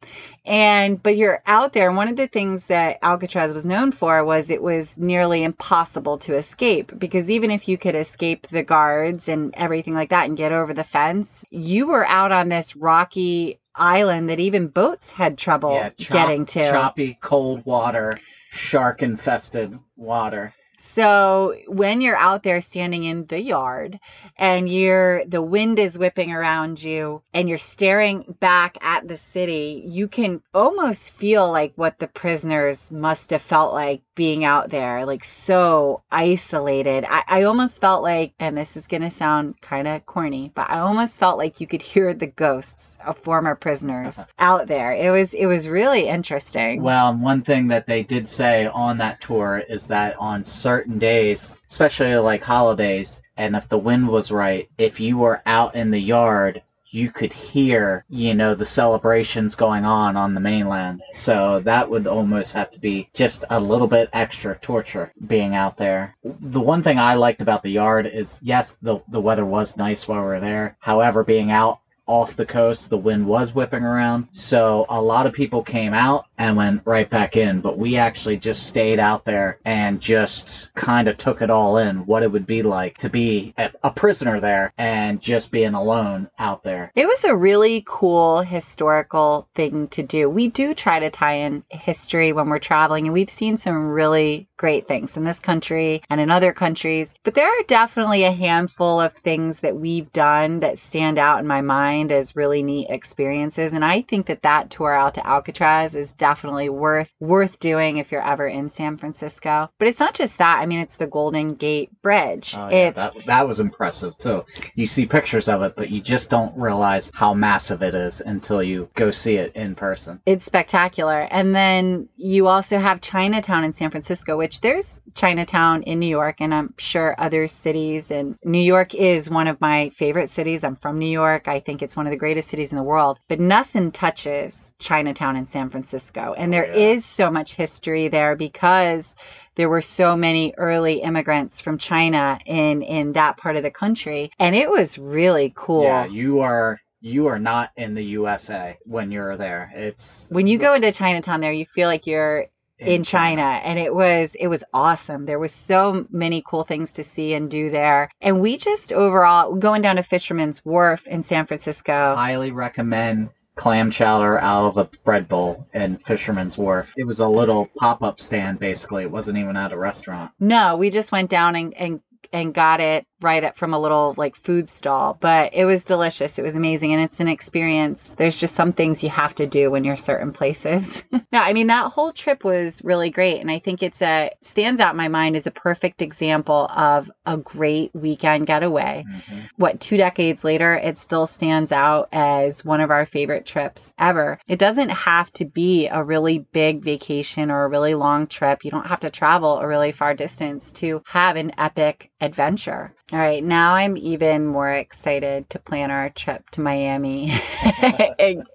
And 0.45 1.01
but 1.03 1.17
you're 1.17 1.41
out 1.47 1.73
there 1.73 1.89
and 1.89 1.97
one 1.97 2.09
of 2.09 2.17
the 2.17 2.27
things 2.27 2.67
that 2.67 2.99
Alcatraz 3.01 3.55
was 3.55 3.65
known 3.65 3.93
for 3.93 4.23
was 4.25 4.51
it 4.51 4.61
was 4.61 4.99
nearly 4.99 5.45
impossible 5.45 6.19
to 6.19 6.35
escape 6.35 6.93
because 6.99 7.31
even 7.31 7.51
if 7.51 7.69
you 7.69 7.79
could 7.79 7.95
escape 7.95 8.49
the 8.49 8.65
guards 8.65 9.29
and 9.29 9.55
everything 9.57 9.95
like 9.95 10.11
that 10.11 10.29
and 10.29 10.37
get 10.37 10.51
over 10.51 10.75
the 10.75 10.85
fence, 10.85 11.45
you 11.51 11.87
were 11.87 12.05
out 12.07 12.33
on 12.33 12.49
this 12.49 12.75
rocky 12.75 13.61
island 13.77 14.29
that 14.29 14.41
even 14.41 14.67
boats 14.67 15.11
had 15.11 15.39
trouble 15.39 15.75
yeah, 15.75 15.91
chop, 15.91 16.13
getting 16.13 16.45
to. 16.45 16.69
Choppy, 16.69 17.17
cold 17.21 17.65
water, 17.65 18.19
shark 18.51 19.01
infested 19.01 19.79
water. 19.97 20.53
So 20.83 21.57
when 21.67 22.01
you're 22.01 22.17
out 22.17 22.43
there 22.43 22.63
standing 22.63 23.05
in 23.05 23.27
the 23.27 23.39
yard 23.39 24.01
and 24.39 24.67
you're 24.67 25.23
the 25.27 25.43
wind 25.43 25.79
is 25.79 25.99
whipping 25.99 26.33
around 26.33 26.83
you 26.83 27.21
and 27.35 27.51
you're 27.51 27.59
staring 27.59 28.35
back 28.41 28.79
at 28.83 29.07
the 29.07 29.19
city, 29.19 29.83
you 29.85 30.09
can 30.09 30.41
almost 30.55 31.13
feel 31.13 31.53
like 31.53 31.75
what 31.77 31.99
the 31.99 32.09
prisoners 32.09 32.91
must 32.91 33.29
have 33.29 33.43
felt 33.43 33.75
like 33.75 34.01
being 34.15 34.45
out 34.45 34.69
there, 34.71 35.07
like 35.07 35.25
so 35.25 36.03
isolated. 36.11 37.07
I, 37.09 37.25
I 37.27 37.43
almost 37.45 37.81
felt 37.81 38.03
like, 38.03 38.35
and 38.39 38.57
this 38.57 38.77
is 38.77 38.87
going 38.87 39.01
to 39.01 39.11
sound 39.11 39.61
kind 39.63 39.89
of 39.89 40.05
corny, 40.05 40.53
but 40.55 40.71
I 40.71 40.79
almost 40.81 41.19
felt 41.19 41.39
like 41.39 41.59
you 41.59 41.67
could 41.67 41.81
hear 41.81 42.13
the 42.13 42.27
ghosts 42.27 42.99
of 43.07 43.17
former 43.17 43.55
prisoners 43.55 44.19
out 44.39 44.67
there. 44.67 44.93
It 44.93 45.11
was, 45.11 45.33
it 45.33 45.47
was 45.47 45.69
really 45.69 46.07
interesting. 46.07 46.83
Well, 46.83 47.15
one 47.15 47.41
thing 47.43 47.69
that 47.69 47.87
they 47.87 48.03
did 48.03 48.29
say 48.29 48.67
on 48.67 48.99
that 48.99 49.23
tour 49.23 49.63
is 49.71 49.87
that 49.87 50.17
on 50.19 50.45
certain 50.71 51.00
days, 51.00 51.59
especially 51.69 52.15
like 52.15 52.45
holidays, 52.45 53.21
and 53.37 53.57
if 53.57 53.67
the 53.69 53.85
wind 53.89 54.07
was 54.07 54.31
right, 54.31 54.69
if 54.79 55.00
you 55.00 55.19
were 55.19 55.43
out 55.45 55.75
in 55.75 55.91
the 55.91 55.99
yard, 55.99 56.62
you 56.93 57.11
could 57.11 57.33
hear, 57.33 58.05
you 58.09 58.35
know, 58.35 58.55
the 58.55 58.65
celebrations 58.65 59.57
going 59.57 59.85
on 59.85 60.17
on 60.17 60.33
the 60.33 60.41
mainland. 60.41 61.03
So 61.12 61.59
that 61.71 61.91
would 61.91 62.07
almost 62.07 62.53
have 62.53 62.71
to 62.71 62.81
be 62.81 63.09
just 63.15 63.43
a 63.50 63.59
little 63.59 63.89
bit 63.89 64.11
extra 64.12 64.57
torture 64.59 65.12
being 65.27 65.57
out 65.57 65.77
there. 65.77 66.15
The 66.23 66.61
one 66.61 66.85
thing 66.85 67.00
I 67.00 67.15
liked 67.15 67.43
about 67.43 67.65
the 67.65 67.77
yard 67.83 68.07
is 68.07 68.39
yes, 68.43 68.79
the 68.81 69.00
the 69.09 69.21
weather 69.21 69.45
was 69.45 69.77
nice 69.77 70.07
while 70.07 70.21
we 70.21 70.27
were 70.27 70.41
there. 70.41 70.77
However, 70.79 71.25
being 71.25 71.50
out 71.50 71.81
off 72.07 72.35
the 72.35 72.53
coast, 72.59 72.91
the 72.91 73.05
wind 73.09 73.25
was 73.25 73.55
whipping 73.55 73.85
around. 73.85 74.29
So 74.33 74.85
a 74.89 75.00
lot 75.00 75.27
of 75.27 75.33
people 75.33 75.62
came 75.62 75.95
out 75.95 76.27
and 76.40 76.56
went 76.56 76.80
right 76.87 77.11
back 77.11 77.37
in, 77.37 77.61
but 77.61 77.76
we 77.76 77.99
actually 77.99 78.38
just 78.38 78.66
stayed 78.66 78.99
out 78.99 79.26
there 79.26 79.59
and 79.66 80.00
just 80.00 80.73
kind 80.75 81.06
of 81.06 81.18
took 81.18 81.42
it 81.42 81.50
all 81.50 81.76
in 81.76 81.99
what 82.06 82.23
it 82.23 82.32
would 82.32 82.47
be 82.47 82.62
like 82.62 82.97
to 82.97 83.11
be 83.11 83.54
a, 83.59 83.90
prisoner 83.90 84.40
there 84.40 84.73
and 84.78 85.20
just 85.20 85.50
being 85.50 85.75
alone 85.75 86.30
out 86.38 86.62
there. 86.62 86.90
It 86.94 87.06
was 87.06 87.25
a 87.25 87.37
really 87.37 87.82
cool 87.87 88.40
historical 88.40 89.49
thing 89.54 89.88
to 89.88 90.02
do. 90.02 90.30
We 90.30 90.49
do 90.49 90.73
try 90.73 90.99
to 90.99 91.11
tie 91.11 91.35
in 91.35 91.62
history 91.70 92.32
when 92.32 92.49
we're 92.49 92.61
traveling, 92.61 93.04
and 93.04 93.12
we've 93.12 93.28
seen 93.28 93.59
some 93.59 93.90
really 93.90 94.49
great 94.56 94.87
things 94.87 95.16
in 95.16 95.25
this 95.25 95.40
country 95.40 96.02
and 96.09 96.20
in 96.20 96.30
other 96.30 96.52
countries. 96.52 97.14
But 97.25 97.35
there 97.35 97.49
are 97.49 97.62
definitely 97.64 98.25
a 98.25 98.30
handful 98.32 99.00
of 99.00 99.12
things 99.12 99.61
that 99.61 99.76
we've 99.76 100.11
done 100.12 100.61
that 100.61 100.78
stand 100.78 101.18
out 101.18 101.40
in 101.40 101.47
my 101.47 101.61
mind 101.61 102.12
as 102.12 102.37
really 102.37 102.62
neat 102.62 102.87
experiences. 102.88 103.73
And 103.75 103.85
I 103.85 104.02
think 104.02 104.26
that 104.26 104.42
that 104.42 104.70
tour 104.70 104.94
out 104.94 105.14
to 105.14 105.26
Alcatraz 105.26 105.94
is 105.94 106.12
definitely 106.12 106.30
worth 106.69 107.15
worth 107.21 107.59
doing 107.59 107.99
if 107.99 108.13
you're 108.13 108.27
ever 108.27 108.47
in 108.47 108.69
San 108.69 108.97
Francisco. 108.97 109.71
But 109.79 109.89
it's 109.89 110.01
not 110.01 110.15
just 110.15 110.39
that. 110.39 110.59
I 110.61 110.67
mean, 110.67 110.81
it's 110.81 110.97
the 110.97 111.07
Golden 111.07 111.55
Gate 111.55 111.91
Bridge. 112.03 112.55
Oh, 112.57 112.69
yeah, 112.71 112.89
it's 112.89 112.97
that, 112.97 113.15
that 113.27 113.47
was 113.47 113.61
impressive 113.61 114.17
too. 114.19 114.45
You 114.75 114.87
see 114.87 115.07
pictures 115.07 115.49
of 115.49 115.63
it, 115.63 115.75
but 115.77 115.91
you 115.91 116.01
just 116.01 116.31
don't 116.31 116.57
realize 116.57 117.11
how 117.15 117.35
massive 117.35 117.83
it 117.83 117.95
is 117.95 118.21
until 118.21 118.63
you 118.63 118.89
go 118.95 119.11
see 119.11 119.37
it 119.37 119.55
in 119.55 119.75
person. 119.75 120.21
it's 120.27 120.45
spectacular. 120.45 121.29
And 121.31 121.55
then 121.55 122.09
you 122.17 122.47
also 122.49 122.79
have 122.79 123.01
Chinatown 123.01 123.65
in 123.65 123.73
San 123.73 123.91
Francisco, 123.91 124.37
which 124.37 124.61
there's 124.61 125.01
Chinatown 125.14 125.83
in 125.85 125.99
New 125.99 126.07
York, 126.07 126.40
and 126.40 126.55
I'm 126.55 126.75
sure 126.79 127.14
other 127.19 127.49
cities. 127.49 128.11
And 128.11 128.37
New 128.45 128.61
York 128.61 128.95
is 128.95 129.31
one 129.31 129.47
of 129.49 129.61
my 129.61 129.90
favorite 129.90 130.29
cities. 130.29 130.64
I'm 130.64 130.76
from 130.76 130.99
New 130.99 131.07
York. 131.09 131.49
I 131.49 131.61
think 131.61 131.83
it's 131.83 131.97
one 131.97 132.07
of 132.07 132.11
the 132.11 132.17
greatest 132.17 132.49
cities 132.49 132.73
in 132.73 132.76
the 132.76 132.83
world, 132.83 133.21
but 133.29 133.40
nothing 133.40 133.93
touches 133.93 134.73
Chinatown 134.79 135.37
in 135.37 135.47
San 135.47 135.71
Francisco. 135.71 136.35
And 136.37 136.50
oh, 136.50 136.57
there 136.57 136.64
is 136.64 137.02
Yeah. 137.19 137.26
so 137.26 137.31
much 137.31 137.55
history 137.55 138.09
there 138.09 138.37
because 138.37 139.14
there 139.57 139.69
were 139.69 139.83
so 139.83 140.17
many 140.17 140.55
early 140.57 141.02
immigrants 141.02 141.61
from 141.61 141.79
China 141.79 142.38
in 142.47 142.83
in 142.83 143.12
that 143.12 143.37
part 143.37 143.57
of 143.57 143.62
the 143.62 143.71
country 143.71 144.31
and 144.38 144.55
it 144.55 144.71
was 144.71 144.99
really 144.99 145.52
cool. 145.57 145.83
Yeah, 145.85 146.07
you 146.07 146.40
are 146.40 146.81
you 147.02 147.26
are 147.26 147.38
not 147.38 147.71
in 147.76 147.95
the 147.95 148.05
USA 148.05 148.79
when 148.85 149.11
you're 149.11 149.37
there. 149.37 149.73
It's 149.75 150.26
when 150.31 150.47
you 150.47 150.59
go 150.59 150.75
into 150.75 150.93
Chinatown 150.93 151.40
there 151.40 151.52
you 151.52 151.67
feel 151.67 151.88
like 151.88 152.07
you're 152.07 152.47
in 152.81 153.05
China 153.05 153.61
and 153.65 153.79
it 153.79 153.95
was 153.95 154.35
it 154.37 154.49
was 154.49 154.65
awesome. 154.73 155.27
There 155.27 155.39
was 155.39 155.53
so 155.53 156.07
many 156.11 156.43
cool 156.45 156.65
things 156.65 156.93
to 156.95 157.05
see 157.05 157.35
and 157.35 157.51
do 157.51 157.71
there. 157.71 158.11
And 158.21 158.41
we 158.41 158.57
just 158.57 158.93
overall 158.93 159.55
going 159.55 159.83
down 159.83 159.97
to 159.97 160.03
Fisherman's 160.03 160.65
Wharf 160.65 161.07
in 161.07 161.23
San 161.23 161.47
Francisco. 161.47 162.15
highly 162.15 162.51
recommend 162.53 163.31
clam 163.57 163.91
chowder 163.91 164.39
out 164.39 164.65
of 164.65 164.79
a 164.79 164.85
bread 165.05 165.29
bowl 165.29 165.67
in 165.75 165.99
Fisherman's 165.99 166.57
Wharf. 166.57 166.95
It 166.97 167.05
was 167.05 167.21
a 167.21 167.29
little 167.29 167.69
pop-up 167.79 168.21
stand 168.21 168.59
basically. 168.59 169.03
It 169.03 169.11
wasn't 169.11 169.39
even 169.39 169.57
at 169.57 169.73
a 169.73 169.79
restaurant. 169.79 170.33
No, 170.41 170.77
we 170.77 170.91
just 170.91 171.13
went 171.13 171.31
down 171.31 171.57
and 171.57 171.75
and 171.75 172.01
and 172.33 172.55
got 172.55 172.81
it 172.81 173.07
right 173.23 173.45
up 173.45 173.57
from 173.57 173.75
a 173.75 173.79
little 173.79 174.14
like 174.16 174.35
food 174.35 174.68
stall, 174.68 175.16
but 175.21 175.53
it 175.55 175.64
was 175.64 175.85
delicious. 175.85 176.38
It 176.38 176.42
was 176.42 176.57
amazing 176.57 176.92
and 176.92 177.03
it's 177.03 177.21
an 177.21 177.29
experience. 177.29 178.14
There's 178.16 178.38
just 178.38 178.55
some 178.55 178.73
things 178.73 179.03
you 179.03 179.11
have 179.11 179.35
to 179.37 179.47
do 179.47 179.71
when 179.71 179.85
you're 179.85 179.97
certain 179.97 180.33
places. 180.33 181.03
no, 181.12 181.21
I 181.40 181.53
mean 181.53 181.66
that 181.68 181.92
whole 181.92 182.12
trip 182.12 182.44
was 182.44 182.83
really 182.85 183.11
great 183.11 183.40
and 183.40 183.51
I 183.51 183.59
think 183.59 183.83
it's 183.83 184.03
a 184.03 184.31
stands 184.42 184.81
out 184.81 184.92
in 184.92 184.97
my 184.97 185.09
mind 185.09 185.37
as 185.37 185.47
a 185.47 185.51
perfect 185.51 186.03
example 186.03 186.68
of 186.77 187.11
a 187.27 187.37
great 187.37 187.90
weekend 187.94 188.47
getaway. 188.47 189.05
Mhm. 189.09 189.49
What 189.57 189.81
2 189.81 189.97
decades 189.97 190.44
later 190.44 190.75
it 190.75 190.97
still 190.97 191.27
stands 191.27 191.73
out 191.73 192.09
as 192.12 192.64
one 192.64 192.81
of 192.81 192.90
our 192.90 193.07
favorite 193.07 193.47
trips 193.47 193.92
ever. 193.99 194.38
It 194.49 194.59
doesn't 194.59 194.90
have 194.90 195.33
to 195.35 195.44
be 195.44 195.87
a 195.88 196.03
really 196.03 196.40
big 196.53 196.83
vacation 196.83 197.51
or 197.51 197.64
a 197.64 197.68
really 197.68 197.94
long 197.94 198.27
trip. 198.27 198.64
You 198.64 198.71
don't 198.71 198.87
have 198.87 199.01
to 199.01 199.11
travel 199.11 199.59
a 199.59 199.66
really 199.66 199.92
far 199.92 200.14
distance 200.14 200.73
to 200.75 201.03
have 201.07 201.37
an 201.37 201.53
epic 201.59 202.10
adventure. 202.20 202.94
All 203.12 203.18
right, 203.18 203.42
now 203.42 203.74
I'm 203.74 203.96
even 203.96 204.46
more 204.46 204.72
excited 204.72 205.50
to 205.50 205.59
plan 205.59 205.90
our 205.90 206.11
trip 206.11 206.48
to 206.50 206.61
Miami 206.61 207.33
and, 208.18 208.46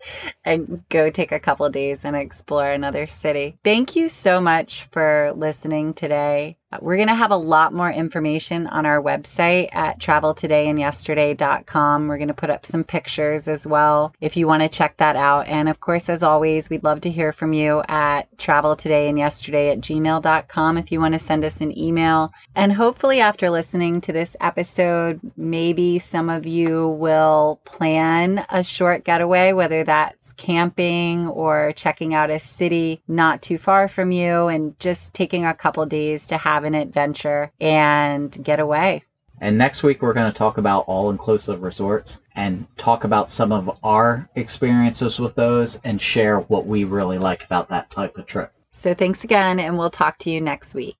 and 0.46 0.84
go 0.90 1.10
take 1.10 1.32
a 1.32 1.40
couple 1.40 1.68
days 1.70 2.06
and 2.06 2.16
explore 2.16 2.70
another 2.70 3.08
city. 3.08 3.58
Thank 3.64 3.96
you 3.96 4.08
so 4.10 4.40
much 4.40 4.88
for 4.92 5.34
listening 5.36 5.94
today. 5.94 6.58
We're 6.84 6.98
going 6.98 7.08
to 7.08 7.16
have 7.16 7.32
a 7.32 7.38
lot 7.38 7.74
more 7.74 7.92
information 7.92 8.68
on 8.68 8.86
our 8.86 9.02
website 9.02 9.70
at 9.74 10.00
traveltodayandyesterday.com. 10.00 12.08
We're 12.08 12.18
going 12.18 12.28
to 12.28 12.34
put 12.34 12.50
up 12.50 12.66
some 12.66 12.84
pictures 12.84 13.48
as 13.48 13.66
well 13.66 14.14
if 14.22 14.36
you 14.36 14.48
want 14.48 14.64
to 14.64 14.70
check 14.70 14.98
that 14.98 15.16
out. 15.16 15.48
And 15.48 15.70
of 15.70 15.80
course, 15.80 16.10
as 16.10 16.24
always, 16.24 16.70
we'd 16.70 16.84
love 16.84 17.00
to 17.02 17.10
hear 17.10 17.32
from 17.32 17.54
you 17.54 17.84
at 17.88 18.24
traveltodayandyesterday 18.38 19.72
at 19.72 19.80
gmail.com 19.80 20.78
if 20.78 20.92
you 20.92 21.00
want 21.00 21.14
to 21.14 21.20
send 21.20 21.46
us 21.46 21.62
an 21.62 21.78
email. 21.78 22.34
And 22.56 22.74
hopefully, 22.74 23.22
after 23.22 23.50
listening 23.50 24.02
to 24.02 24.14
this 24.14 24.36
episode, 24.42 25.20
maybe 25.38 26.00
some 26.00 26.30
of 26.30 26.46
you 26.46 26.90
will 26.90 27.62
plan 27.66 28.46
a 28.50 28.64
short 28.64 29.04
getaway, 29.04 29.54
whether 29.54 29.84
that's 29.84 30.34
camping 30.34 31.28
or 31.30 31.74
checking 31.76 32.14
out 32.14 32.30
a 32.30 32.40
city 32.40 33.02
not 33.08 33.42
too 33.42 33.58
far 33.58 33.88
from 33.88 34.12
you 34.12 34.48
and 34.48 34.78
just 34.80 35.14
taking 35.14 35.46
a 35.46 35.54
couple 35.54 35.86
days 35.86 36.28
to 36.28 36.38
have 36.38 36.65
an 36.66 36.76
adventure 36.76 37.52
and 37.60 38.44
get 38.44 38.60
away. 38.60 39.04
And 39.42 39.58
next 39.58 39.84
week 39.84 40.02
we're 40.02 40.14
going 40.14 40.32
to 40.32 40.38
talk 40.38 40.58
about 40.58 40.86
all-inclusive 40.88 41.64
resorts 41.64 42.22
and 42.36 42.66
talk 42.78 43.04
about 43.04 43.30
some 43.30 43.52
of 43.52 43.78
our 43.84 44.30
experiences 44.36 45.20
with 45.20 45.36
those 45.36 45.80
and 45.84 46.00
share 46.00 46.40
what 46.42 46.66
we 46.66 46.84
really 46.84 47.18
like 47.18 47.44
about 47.44 47.70
that 47.70 47.90
type 47.90 48.18
of 48.18 48.26
trip. 48.26 48.52
So 48.72 48.94
thanks 48.94 49.24
again, 49.24 49.60
and 49.60 49.78
we'll 49.78 49.90
talk 49.90 50.18
to 50.20 50.30
you 50.30 50.42
next 50.42 50.76
week. 50.76 50.94